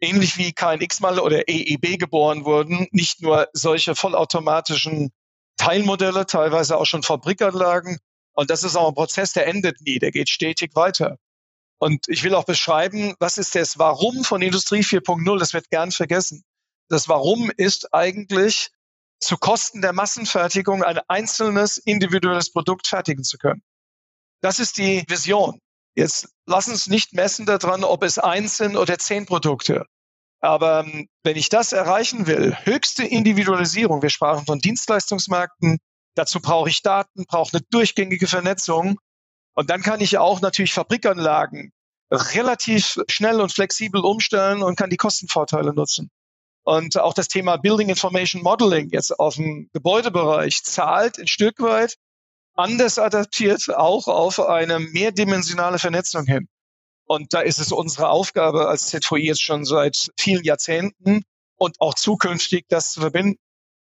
ähnlich 0.00 0.36
wie 0.36 0.52
KNX 0.52 1.00
mal 1.00 1.18
oder 1.18 1.48
EEB 1.48 1.98
geboren 1.98 2.44
wurden, 2.44 2.86
nicht 2.90 3.22
nur 3.22 3.48
solche 3.52 3.94
vollautomatischen 3.94 5.12
Teilmodelle, 5.56 6.26
teilweise 6.26 6.76
auch 6.76 6.84
schon 6.84 7.02
Fabrikanlagen. 7.02 7.98
Und 8.32 8.50
das 8.50 8.64
ist 8.64 8.76
auch 8.76 8.88
ein 8.88 8.94
Prozess, 8.94 9.32
der 9.32 9.46
endet 9.46 9.80
nie, 9.80 9.98
der 9.98 10.10
geht 10.10 10.28
stetig 10.28 10.72
weiter. 10.74 11.16
Und 11.78 12.08
ich 12.08 12.22
will 12.22 12.34
auch 12.34 12.44
beschreiben, 12.44 13.14
was 13.18 13.38
ist 13.38 13.54
das 13.54 13.78
Warum 13.78 14.24
von 14.24 14.42
Industrie 14.42 14.80
4.0? 14.80 15.38
Das 15.38 15.54
wird 15.54 15.70
gern 15.70 15.92
vergessen. 15.92 16.42
Das 16.88 17.08
Warum 17.08 17.50
ist 17.56 17.92
eigentlich, 17.94 18.70
zu 19.18 19.36
Kosten 19.38 19.80
der 19.80 19.92
Massenfertigung 19.92 20.82
ein 20.82 20.98
einzelnes 21.08 21.78
individuelles 21.78 22.52
Produkt 22.52 22.86
fertigen 22.86 23.24
zu 23.24 23.38
können. 23.38 23.62
Das 24.42 24.58
ist 24.58 24.76
die 24.76 25.04
Vision. 25.08 25.60
Jetzt 25.96 26.28
lass 26.44 26.68
uns 26.68 26.86
nicht 26.88 27.14
messen 27.14 27.46
daran, 27.46 27.82
ob 27.82 28.02
es 28.02 28.18
eins 28.18 28.58
sind 28.58 28.76
oder 28.76 28.98
zehn 28.98 29.24
Produkte. 29.24 29.86
Aber 30.40 30.80
ähm, 30.80 31.08
wenn 31.24 31.36
ich 31.36 31.48
das 31.48 31.72
erreichen 31.72 32.26
will, 32.26 32.54
höchste 32.64 33.04
Individualisierung, 33.04 34.02
wir 34.02 34.10
sprachen 34.10 34.44
von 34.44 34.58
Dienstleistungsmärkten, 34.58 35.78
dazu 36.14 36.40
brauche 36.40 36.68
ich 36.68 36.82
Daten, 36.82 37.24
brauche 37.26 37.54
eine 37.54 37.62
durchgängige 37.70 38.26
Vernetzung. 38.26 38.98
Und 39.54 39.70
dann 39.70 39.80
kann 39.80 40.02
ich 40.02 40.18
auch 40.18 40.42
natürlich 40.42 40.74
Fabrikanlagen 40.74 41.72
relativ 42.12 42.98
schnell 43.08 43.40
und 43.40 43.52
flexibel 43.52 44.02
umstellen 44.02 44.62
und 44.62 44.76
kann 44.76 44.90
die 44.90 44.98
Kostenvorteile 44.98 45.72
nutzen. 45.72 46.10
Und 46.62 46.98
auch 46.98 47.14
das 47.14 47.28
Thema 47.28 47.56
Building 47.56 47.88
Information 47.88 48.42
Modeling 48.42 48.90
jetzt 48.90 49.18
auf 49.18 49.36
dem 49.36 49.70
Gebäudebereich 49.72 50.62
zahlt 50.62 51.18
ein 51.18 51.26
Stück 51.26 51.60
weit 51.60 51.96
anders 52.56 52.98
adaptiert 52.98 53.68
auch 53.74 54.08
auf 54.08 54.40
eine 54.40 54.78
mehrdimensionale 54.78 55.78
Vernetzung 55.78 56.26
hin. 56.26 56.48
Und 57.06 57.32
da 57.34 57.40
ist 57.40 57.58
es 57.58 57.70
unsere 57.70 58.08
Aufgabe 58.08 58.68
als 58.68 58.88
ZVI 58.88 59.26
jetzt 59.26 59.42
schon 59.42 59.64
seit 59.64 60.08
vielen 60.18 60.42
Jahrzehnten 60.42 61.22
und 61.56 61.80
auch 61.80 61.94
zukünftig 61.94 62.66
das 62.68 62.92
zu 62.92 63.00
verbinden. 63.00 63.38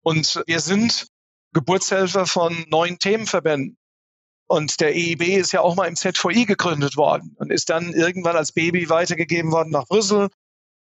Und 0.01 0.43
wir 0.45 0.59
sind 0.59 1.07
Geburtshelfer 1.53 2.27
von 2.27 2.65
neuen 2.69 2.99
Themenverbänden. 2.99 3.77
Und 4.47 4.79
der 4.79 4.95
EIB 4.95 5.21
ist 5.37 5.51
ja 5.51 5.61
auch 5.61 5.75
mal 5.75 5.87
im 5.87 5.95
ZVI 5.95 6.45
gegründet 6.45 6.97
worden 6.97 7.35
und 7.37 7.51
ist 7.51 7.69
dann 7.69 7.93
irgendwann 7.93 8.35
als 8.35 8.51
Baby 8.51 8.89
weitergegeben 8.89 9.51
worden 9.51 9.69
nach 9.69 9.85
Brüssel. 9.85 10.29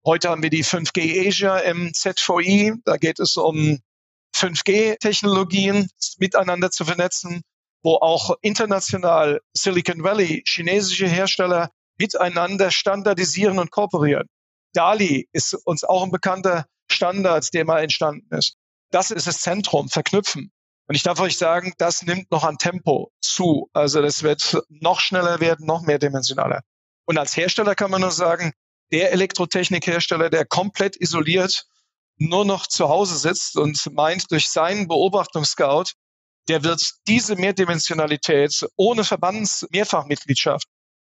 Heute 0.04 0.28
haben 0.28 0.42
wir 0.42 0.50
die 0.50 0.64
5G 0.64 1.26
Asia 1.26 1.58
im 1.58 1.92
ZVI. 1.92 2.74
Da 2.84 2.96
geht 2.96 3.18
es 3.18 3.36
um 3.36 3.80
5G-Technologien 4.36 5.88
miteinander 6.18 6.70
zu 6.70 6.84
vernetzen, 6.84 7.42
wo 7.86 7.98
auch 7.98 8.34
international 8.42 9.40
Silicon 9.52 10.02
Valley, 10.02 10.42
chinesische 10.44 11.06
Hersteller 11.06 11.70
miteinander 11.98 12.72
standardisieren 12.72 13.60
und 13.60 13.70
kooperieren. 13.70 14.26
DALI 14.74 15.28
ist 15.30 15.54
uns 15.64 15.84
auch 15.84 16.02
ein 16.02 16.10
bekannter 16.10 16.66
Standard, 16.90 17.54
der 17.54 17.64
mal 17.64 17.84
entstanden 17.84 18.34
ist. 18.34 18.56
Das 18.90 19.12
ist 19.12 19.28
das 19.28 19.38
Zentrum, 19.38 19.88
verknüpfen. 19.88 20.50
Und 20.88 20.96
ich 20.96 21.04
darf 21.04 21.20
euch 21.20 21.38
sagen, 21.38 21.74
das 21.78 22.02
nimmt 22.02 22.28
noch 22.32 22.42
an 22.42 22.58
Tempo 22.58 23.12
zu. 23.20 23.70
Also 23.72 24.02
das 24.02 24.24
wird 24.24 24.60
noch 24.68 24.98
schneller 24.98 25.38
werden, 25.38 25.64
noch 25.64 25.82
mehrdimensionaler. 25.82 26.62
Und 27.04 27.18
als 27.18 27.36
Hersteller 27.36 27.76
kann 27.76 27.92
man 27.92 28.00
nur 28.00 28.10
sagen, 28.10 28.52
der 28.90 29.12
Elektrotechnikhersteller, 29.12 30.28
der 30.28 30.44
komplett 30.44 31.00
isoliert 31.00 31.66
nur 32.18 32.44
noch 32.44 32.66
zu 32.66 32.88
Hause 32.88 33.16
sitzt 33.16 33.56
und 33.56 33.80
meint, 33.92 34.32
durch 34.32 34.48
seinen 34.48 34.88
Beobachtungsscout, 34.88 35.92
der 36.48 36.64
wird 36.64 36.82
diese 37.06 37.36
Mehrdimensionalität 37.36 38.66
ohne 38.76 39.04
Verbandsmehrfachmitgliedschaft, 39.04 40.68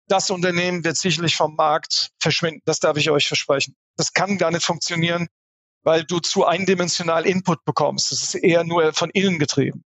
das 0.08 0.30
Unternehmen 0.30 0.84
wird 0.84 0.98
sicherlich 0.98 1.36
vom 1.36 1.56
Markt 1.56 2.12
verschwinden. 2.20 2.62
Das 2.66 2.80
darf 2.80 2.98
ich 2.98 3.10
euch 3.10 3.28
versprechen. 3.28 3.76
Das 3.98 4.14
kann 4.14 4.38
gar 4.38 4.52
nicht 4.52 4.64
funktionieren, 4.64 5.28
weil 5.84 6.04
du 6.04 6.20
zu 6.20 6.46
eindimensional 6.46 7.26
Input 7.26 7.64
bekommst. 7.66 8.12
Das 8.12 8.22
ist 8.22 8.36
eher 8.36 8.64
nur 8.64 8.94
von 8.94 9.10
innen 9.10 9.40
getrieben. 9.40 9.84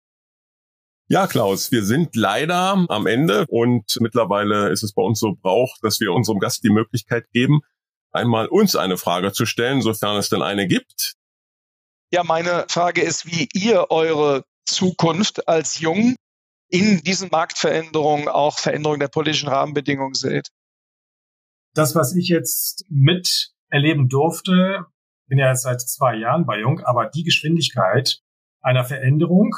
Ja, 1.10 1.28
Klaus, 1.28 1.72
wir 1.72 1.86
sind 1.86 2.16
leider 2.16 2.86
am 2.90 3.08
Ende 3.08 3.46
und 3.48 3.98
mittlerweile 4.02 4.70
ist 4.70 4.84
es 4.84 4.94
bei 4.94 5.02
uns 5.02 5.20
so 5.20 5.36
Brauch, 5.40 5.78
dass 5.82 6.02
wir 6.02 6.12
unserem 6.12 6.40
Gast 6.40 6.64
die 6.64 6.70
Möglichkeit 6.70 7.30
geben, 7.32 7.62
einmal 8.12 8.48
uns 8.48 8.76
eine 8.76 8.98
Frage 8.98 9.32
zu 9.32 9.46
stellen, 9.46 9.82
sofern 9.82 10.18
es 10.18 10.28
denn 10.28 10.42
eine 10.42 10.68
gibt. 10.68 11.14
Ja, 12.12 12.24
meine 12.24 12.66
Frage 12.68 13.02
ist, 13.02 13.26
wie 13.26 13.48
ihr 13.54 13.90
eure 13.90 14.44
Zukunft 14.68 15.48
als 15.48 15.80
Jung 15.80 16.16
in 16.70 17.02
diesen 17.04 17.30
Marktveränderungen 17.30 18.28
auch 18.28 18.60
Veränderungen 18.60 19.00
der 19.00 19.08
politischen 19.08 19.50
Rahmenbedingungen 19.50 20.14
seht. 20.14 20.50
Das, 21.74 21.96
was 21.96 22.16
ich 22.16 22.28
jetzt 22.28 22.86
miterleben 22.90 24.10
durfte, 24.10 24.86
bin 25.28 25.38
ja 25.38 25.50
jetzt 25.50 25.64
seit 25.64 25.82
zwei 25.82 26.16
Jahren 26.16 26.46
bei 26.46 26.60
Jung, 26.60 26.80
aber 26.82 27.10
die 27.10 27.24
Geschwindigkeit 27.24 28.20
einer 28.62 28.84
Veränderung, 28.84 29.56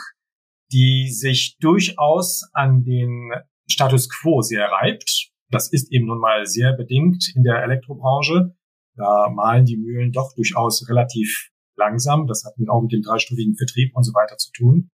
die 0.72 1.10
sich 1.12 1.58
durchaus 1.60 2.50
an 2.54 2.84
den 2.84 3.32
Status 3.67 4.10
quo 4.10 4.41
sehr 4.41 4.67
reibt. 4.67 5.32
Das 5.50 5.72
ist 5.72 5.91
eben 5.91 6.08
nun 6.08 6.19
mal 6.19 6.45
sehr 6.45 6.74
bedingt 6.74 7.32
in 7.36 7.43
der 7.43 7.63
Elektrobranche. 7.63 8.56
Da 8.95 9.30
malen 9.30 9.65
die 9.65 9.78
Mühlen 9.78 10.12
doch 10.12 10.34
durchaus 10.36 10.88
relativ 10.89 11.50
langsam. 11.76 12.28
Das 12.28 12.43
hat 12.45 12.54
auch 12.67 12.82
mit 12.82 12.91
dem 12.91 13.02
dreistufigen 13.02 13.56
Vertrieb 13.56 13.95
und 13.95 14.04
so 14.04 14.13
weiter 14.13 14.38
zu 14.38 14.52
tun. 14.52 14.91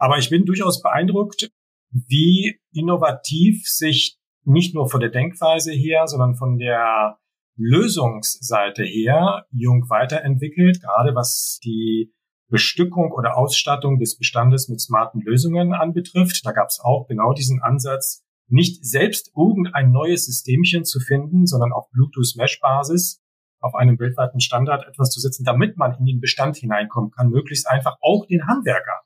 Aber 0.00 0.18
ich 0.18 0.30
bin 0.30 0.46
durchaus 0.46 0.82
beeindruckt, 0.82 1.50
wie 1.92 2.58
innovativ 2.72 3.68
sich 3.68 4.18
nicht 4.44 4.74
nur 4.74 4.88
von 4.88 5.00
der 5.00 5.10
Denkweise 5.10 5.72
her, 5.72 6.06
sondern 6.06 6.34
von 6.34 6.58
der 6.58 7.18
Lösungsseite 7.56 8.82
her 8.82 9.44
Jung 9.52 9.90
weiterentwickelt, 9.90 10.80
gerade 10.80 11.14
was 11.14 11.60
die 11.62 12.14
Bestückung 12.48 13.12
oder 13.12 13.36
Ausstattung 13.36 13.98
des 13.98 14.16
Bestandes 14.16 14.68
mit 14.70 14.80
smarten 14.80 15.20
Lösungen 15.20 15.74
anbetrifft. 15.74 16.40
Da 16.44 16.52
gab 16.52 16.68
es 16.68 16.80
auch 16.82 17.06
genau 17.06 17.34
diesen 17.34 17.60
Ansatz, 17.60 18.24
nicht 18.48 18.84
selbst 18.84 19.30
irgendein 19.36 19.92
neues 19.92 20.24
Systemchen 20.24 20.84
zu 20.84 20.98
finden, 20.98 21.46
sondern 21.46 21.72
auf 21.72 21.90
Bluetooth-Mesh-Basis 21.90 23.22
auf 23.60 23.74
einem 23.74 23.98
weltweiten 23.98 24.40
Standard 24.40 24.88
etwas 24.88 25.10
zu 25.10 25.20
setzen, 25.20 25.44
damit 25.44 25.76
man 25.76 25.94
in 25.98 26.06
den 26.06 26.20
Bestand 26.20 26.56
hineinkommen 26.56 27.10
kann, 27.10 27.28
möglichst 27.28 27.68
einfach 27.68 27.96
auch 28.00 28.24
den 28.26 28.46
Handwerker 28.46 28.99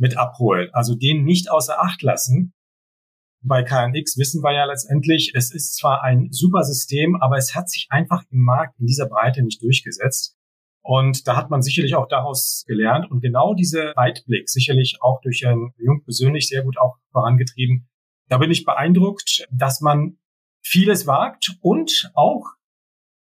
mit 0.00 0.16
abholen, 0.16 0.70
also 0.72 0.94
den 0.94 1.24
nicht 1.24 1.50
außer 1.50 1.80
Acht 1.80 2.02
lassen, 2.02 2.54
bei 3.42 3.62
KNX 3.62 4.18
wissen 4.18 4.42
wir 4.42 4.52
ja 4.52 4.64
letztendlich, 4.66 5.32
es 5.34 5.52
ist 5.52 5.76
zwar 5.76 6.02
ein 6.02 6.28
super 6.30 6.62
System, 6.62 7.16
aber 7.16 7.38
es 7.38 7.54
hat 7.54 7.70
sich 7.70 7.86
einfach 7.88 8.22
im 8.30 8.40
Markt 8.40 8.78
in 8.78 8.86
dieser 8.86 9.08
Breite 9.08 9.42
nicht 9.42 9.62
durchgesetzt. 9.62 10.36
Und 10.82 11.26
da 11.26 11.36
hat 11.36 11.50
man 11.50 11.62
sicherlich 11.62 11.94
auch 11.94 12.08
daraus 12.08 12.64
gelernt 12.66 13.10
und 13.10 13.20
genau 13.20 13.54
diese 13.54 13.92
Weitblick 13.96 14.48
sicherlich 14.48 14.98
auch 15.00 15.20
durch 15.22 15.42
Herrn 15.42 15.72
Jung 15.78 16.02
persönlich 16.04 16.48
sehr 16.48 16.62
gut 16.62 16.78
auch 16.78 16.96
vorangetrieben. 17.12 17.88
Da 18.28 18.38
bin 18.38 18.50
ich 18.50 18.64
beeindruckt, 18.64 19.46
dass 19.50 19.80
man 19.80 20.18
vieles 20.62 21.06
wagt 21.06 21.56
und 21.60 22.10
auch 22.14 22.44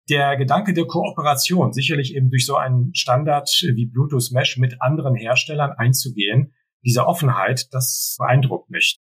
der 0.09 0.37
Gedanke 0.37 0.73
der 0.73 0.87
Kooperation, 0.87 1.73
sicherlich 1.73 2.15
eben 2.15 2.31
durch 2.31 2.47
so 2.47 2.57
einen 2.57 2.95
Standard 2.95 3.49
wie 3.75 3.87
Bluetooth 3.87 4.31
Mesh 4.33 4.57
mit 4.57 4.81
anderen 4.81 5.15
Herstellern 5.15 5.73
einzugehen, 5.73 6.55
diese 6.85 7.07
Offenheit, 7.07 7.69
das 7.73 8.17
beeindruckt 8.19 8.71
mich. 8.71 9.01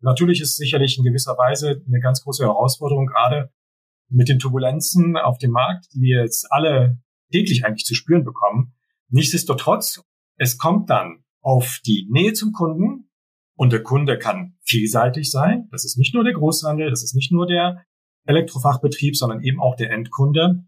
Natürlich 0.00 0.40
ist 0.40 0.56
sicherlich 0.56 0.98
in 0.98 1.04
gewisser 1.04 1.36
Weise 1.38 1.82
eine 1.86 2.00
ganz 2.00 2.22
große 2.22 2.44
Herausforderung, 2.44 3.06
gerade 3.06 3.50
mit 4.08 4.28
den 4.28 4.38
Turbulenzen 4.38 5.16
auf 5.16 5.38
dem 5.38 5.50
Markt, 5.50 5.86
die 5.94 6.00
wir 6.00 6.22
jetzt 6.22 6.46
alle 6.50 6.98
täglich 7.32 7.64
eigentlich 7.64 7.84
zu 7.84 7.94
spüren 7.94 8.24
bekommen. 8.24 8.74
Nichtsdestotrotz, 9.08 10.02
es 10.36 10.58
kommt 10.58 10.90
dann 10.90 11.24
auf 11.40 11.80
die 11.84 12.06
Nähe 12.10 12.32
zum 12.32 12.52
Kunden 12.52 13.10
und 13.56 13.72
der 13.72 13.82
Kunde 13.82 14.18
kann 14.18 14.56
vielseitig 14.62 15.30
sein. 15.30 15.68
Das 15.70 15.84
ist 15.84 15.96
nicht 15.96 16.14
nur 16.14 16.24
der 16.24 16.34
Großhandel, 16.34 16.90
das 16.90 17.02
ist 17.02 17.14
nicht 17.14 17.32
nur 17.32 17.46
der 17.46 17.84
Elektrofachbetrieb, 18.26 19.16
sondern 19.16 19.42
eben 19.42 19.60
auch 19.60 19.76
der 19.76 19.90
Endkunde. 19.90 20.64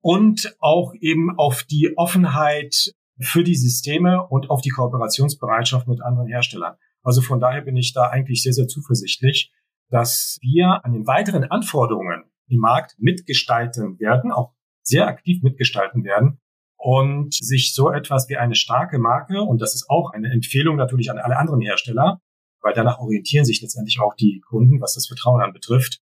Und 0.00 0.56
auch 0.58 0.94
eben 1.00 1.38
auf 1.38 1.62
die 1.62 1.92
Offenheit 1.96 2.92
für 3.22 3.44
die 3.44 3.54
Systeme 3.54 4.26
und 4.26 4.50
auf 4.50 4.60
die 4.60 4.70
Kooperationsbereitschaft 4.70 5.86
mit 5.88 6.02
anderen 6.02 6.28
Herstellern. 6.28 6.76
Also 7.02 7.20
von 7.20 7.40
daher 7.40 7.62
bin 7.62 7.76
ich 7.76 7.92
da 7.92 8.08
eigentlich 8.08 8.42
sehr, 8.42 8.52
sehr 8.52 8.68
zuversichtlich, 8.68 9.52
dass 9.90 10.38
wir 10.40 10.84
an 10.84 10.92
den 10.92 11.06
weiteren 11.06 11.44
Anforderungen 11.44 12.24
im 12.48 12.58
Markt 12.58 12.94
mitgestalten 12.98 13.98
werden, 13.98 14.32
auch 14.32 14.54
sehr 14.82 15.06
aktiv 15.06 15.42
mitgestalten 15.42 16.04
werden 16.04 16.40
und 16.76 17.34
sich 17.34 17.74
so 17.74 17.92
etwas 17.92 18.28
wie 18.28 18.36
eine 18.36 18.56
starke 18.56 18.98
Marke, 18.98 19.42
und 19.42 19.62
das 19.62 19.74
ist 19.74 19.88
auch 19.88 20.10
eine 20.12 20.30
Empfehlung 20.32 20.76
natürlich 20.76 21.10
an 21.10 21.18
alle 21.18 21.36
anderen 21.36 21.60
Hersteller, 21.60 22.20
weil 22.60 22.74
danach 22.74 22.98
orientieren 22.98 23.44
sich 23.44 23.60
letztendlich 23.62 24.00
auch 24.00 24.14
die 24.14 24.40
Kunden, 24.40 24.80
was 24.80 24.94
das 24.94 25.06
Vertrauen 25.06 25.42
anbetrifft, 25.42 26.00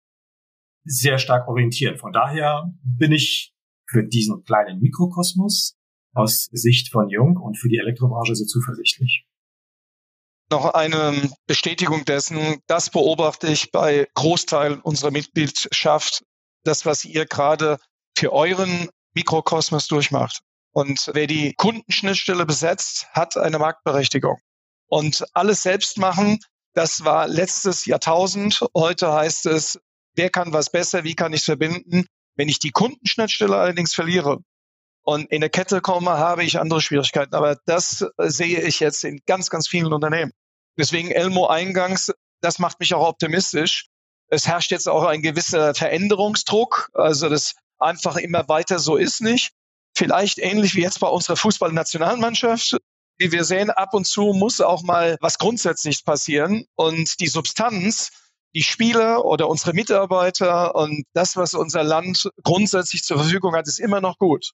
sehr 0.83 1.17
stark 1.17 1.47
orientieren. 1.47 1.97
Von 1.97 2.13
daher 2.13 2.71
bin 2.83 3.11
ich 3.11 3.53
für 3.87 4.03
diesen 4.03 4.43
kleinen 4.43 4.79
Mikrokosmos 4.79 5.76
aus 6.17 6.49
Sicht 6.51 6.91
von 6.91 7.09
Jung 7.09 7.37
und 7.37 7.57
für 7.57 7.69
die 7.69 7.77
Elektrobranche 7.77 8.35
sehr 8.35 8.47
zuversichtlich 8.47 9.25
noch 10.49 10.73
eine 10.73 11.29
Bestätigung 11.45 12.05
dessen, 12.05 12.61
das 12.67 12.89
beobachte 12.89 13.47
ich 13.47 13.71
bei 13.71 14.07
Großteil 14.13 14.79
unserer 14.81 15.11
Mitgliedschaft, 15.11 16.23
das, 16.63 16.85
was 16.85 17.05
ihr 17.05 17.25
gerade 17.25 17.77
für 18.17 18.33
euren 18.33 18.89
Mikrokosmos 19.13 19.87
durchmacht. 19.87 20.41
Und 20.71 21.09
wer 21.13 21.27
die 21.27 21.53
Kundenschnittstelle 21.55 22.45
besetzt, 22.45 23.07
hat 23.11 23.35
eine 23.37 23.59
Marktberechtigung. 23.59 24.37
Und 24.87 25.25
alles 25.33 25.63
selbst 25.63 25.97
machen, 25.97 26.39
das 26.73 27.03
war 27.03 27.27
letztes 27.27 27.85
Jahrtausend. 27.85 28.63
Heute 28.75 29.11
heißt 29.11 29.47
es, 29.47 29.79
wer 30.15 30.29
kann 30.29 30.53
was 30.53 30.69
besser, 30.69 31.03
wie 31.03 31.15
kann 31.15 31.33
ich 31.33 31.39
es 31.39 31.45
verbinden? 31.45 32.05
Wenn 32.35 32.47
ich 32.47 32.59
die 32.59 32.71
Kundenschnittstelle 32.71 33.57
allerdings 33.57 33.93
verliere 33.93 34.39
und 35.07 35.31
in 35.31 35.39
der 35.39 35.49
Kette 35.49 35.79
komme, 35.79 36.17
habe 36.17 36.43
ich 36.43 36.59
andere 36.59 36.81
Schwierigkeiten. 36.81 37.33
Aber 37.33 37.57
das 37.65 38.05
sehe 38.17 38.59
ich 38.59 38.81
jetzt 38.81 39.05
in 39.05 39.21
ganz, 39.25 39.49
ganz 39.49 39.65
vielen 39.65 39.93
Unternehmen. 39.93 40.33
Deswegen 40.77 41.11
Elmo 41.11 41.47
eingangs, 41.47 42.11
das 42.41 42.59
macht 42.59 42.81
mich 42.81 42.93
auch 42.93 43.07
optimistisch. 43.07 43.87
Es 44.29 44.47
herrscht 44.47 44.69
jetzt 44.69 44.89
auch 44.89 45.05
ein 45.05 45.21
gewisser 45.21 45.73
Veränderungsdruck. 45.73 46.89
Also 46.93 47.29
das 47.29 47.55
einfach 47.79 48.17
immer 48.17 48.49
weiter 48.49 48.79
so 48.79 48.97
ist 48.97 49.21
nicht. 49.21 49.51
Vielleicht 49.95 50.39
ähnlich 50.39 50.75
wie 50.75 50.81
jetzt 50.81 50.99
bei 50.99 51.07
unserer 51.07 51.37
Fußballnationalmannschaft. 51.37 52.75
Wie 53.17 53.31
wir 53.31 53.45
sehen, 53.45 53.69
ab 53.69 53.93
und 53.93 54.05
zu 54.05 54.33
muss 54.33 54.59
auch 54.59 54.83
mal 54.83 55.15
was 55.21 55.37
Grundsätzliches 55.37 56.03
passieren 56.03 56.65
und 56.75 57.21
die 57.21 57.27
Substanz, 57.27 58.09
die 58.53 58.61
Spieler 58.61 59.23
oder 59.23 59.47
unsere 59.47 59.71
Mitarbeiter 59.71 60.75
und 60.75 61.05
das, 61.13 61.37
was 61.37 61.53
unser 61.53 61.83
Land 61.83 62.29
grundsätzlich 62.43 63.03
zur 63.03 63.19
Verfügung 63.19 63.55
hat, 63.55 63.69
ist 63.69 63.79
immer 63.79 64.01
noch 64.01 64.17
gut. 64.17 64.51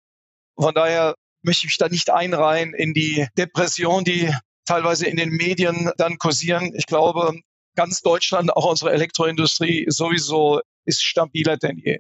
Von 0.60 0.74
daher 0.74 1.16
möchte 1.42 1.66
ich 1.66 1.72
mich 1.72 1.78
da 1.78 1.90
nicht 1.90 2.10
einreihen 2.10 2.74
in 2.74 2.94
die 2.94 3.28
Depression, 3.38 4.04
die 4.04 4.34
teilweise 4.66 5.08
in 5.08 5.18
den 5.18 5.30
Medien 5.30 5.92
dann 5.98 6.18
kursieren. 6.18 6.74
Ich 6.76 6.86
glaube, 6.86 7.40
ganz 7.76 8.02
Deutschland, 8.02 8.56
auch 8.56 8.66
unsere 8.66 8.92
Elektroindustrie 8.92 9.86
sowieso 9.90 10.62
ist 10.86 11.04
stabiler 11.04 11.58
denn 11.58 11.78
je. 11.78 12.00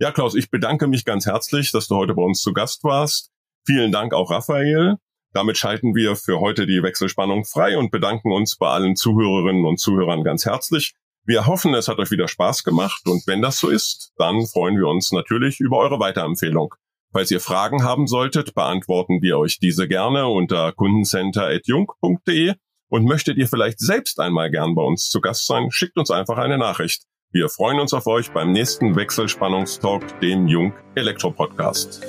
Ja, 0.00 0.12
Klaus, 0.12 0.34
ich 0.34 0.50
bedanke 0.50 0.86
mich 0.86 1.04
ganz 1.04 1.26
herzlich, 1.26 1.72
dass 1.72 1.88
du 1.88 1.96
heute 1.96 2.14
bei 2.14 2.22
uns 2.22 2.40
zu 2.40 2.52
Gast 2.52 2.84
warst. 2.84 3.30
Vielen 3.66 3.90
Dank 3.90 4.14
auch 4.14 4.30
Raphael. 4.30 4.96
Damit 5.32 5.58
schalten 5.58 5.94
wir 5.94 6.16
für 6.16 6.40
heute 6.40 6.66
die 6.66 6.82
Wechselspannung 6.82 7.44
frei 7.44 7.76
und 7.76 7.90
bedanken 7.90 8.32
uns 8.32 8.56
bei 8.56 8.68
allen 8.68 8.96
Zuhörerinnen 8.96 9.64
und 9.64 9.78
Zuhörern 9.78 10.24
ganz 10.24 10.46
herzlich. 10.46 10.94
Wir 11.24 11.46
hoffen, 11.46 11.74
es 11.74 11.88
hat 11.88 11.98
euch 11.98 12.10
wieder 12.10 12.28
Spaß 12.28 12.64
gemacht 12.64 13.02
und 13.06 13.26
wenn 13.26 13.42
das 13.42 13.58
so 13.58 13.68
ist, 13.68 14.12
dann 14.16 14.46
freuen 14.46 14.76
wir 14.76 14.86
uns 14.86 15.12
natürlich 15.12 15.60
über 15.60 15.76
eure 15.76 16.00
Weiterempfehlung. 16.00 16.74
Falls 17.12 17.30
ihr 17.30 17.40
Fragen 17.40 17.84
haben 17.84 18.06
solltet, 18.06 18.54
beantworten 18.54 19.22
wir 19.22 19.38
euch 19.38 19.58
diese 19.58 19.88
gerne 19.88 20.28
unter 20.28 20.72
kundencenter.jung.de 20.72 22.54
und 22.90 23.04
möchtet 23.04 23.38
ihr 23.38 23.48
vielleicht 23.48 23.80
selbst 23.80 24.20
einmal 24.20 24.50
gern 24.50 24.74
bei 24.74 24.82
uns 24.82 25.08
zu 25.08 25.20
Gast 25.20 25.46
sein, 25.46 25.70
schickt 25.70 25.96
uns 25.96 26.10
einfach 26.10 26.36
eine 26.36 26.58
Nachricht. 26.58 27.04
Wir 27.30 27.48
freuen 27.48 27.80
uns 27.80 27.92
auf 27.92 28.06
euch 28.06 28.30
beim 28.30 28.52
nächsten 28.52 28.96
Wechselspannungstalk, 28.96 30.20
dem 30.20 30.48
Jung 30.48 30.72
Elektro 30.94 31.30
Podcast. 31.30 32.02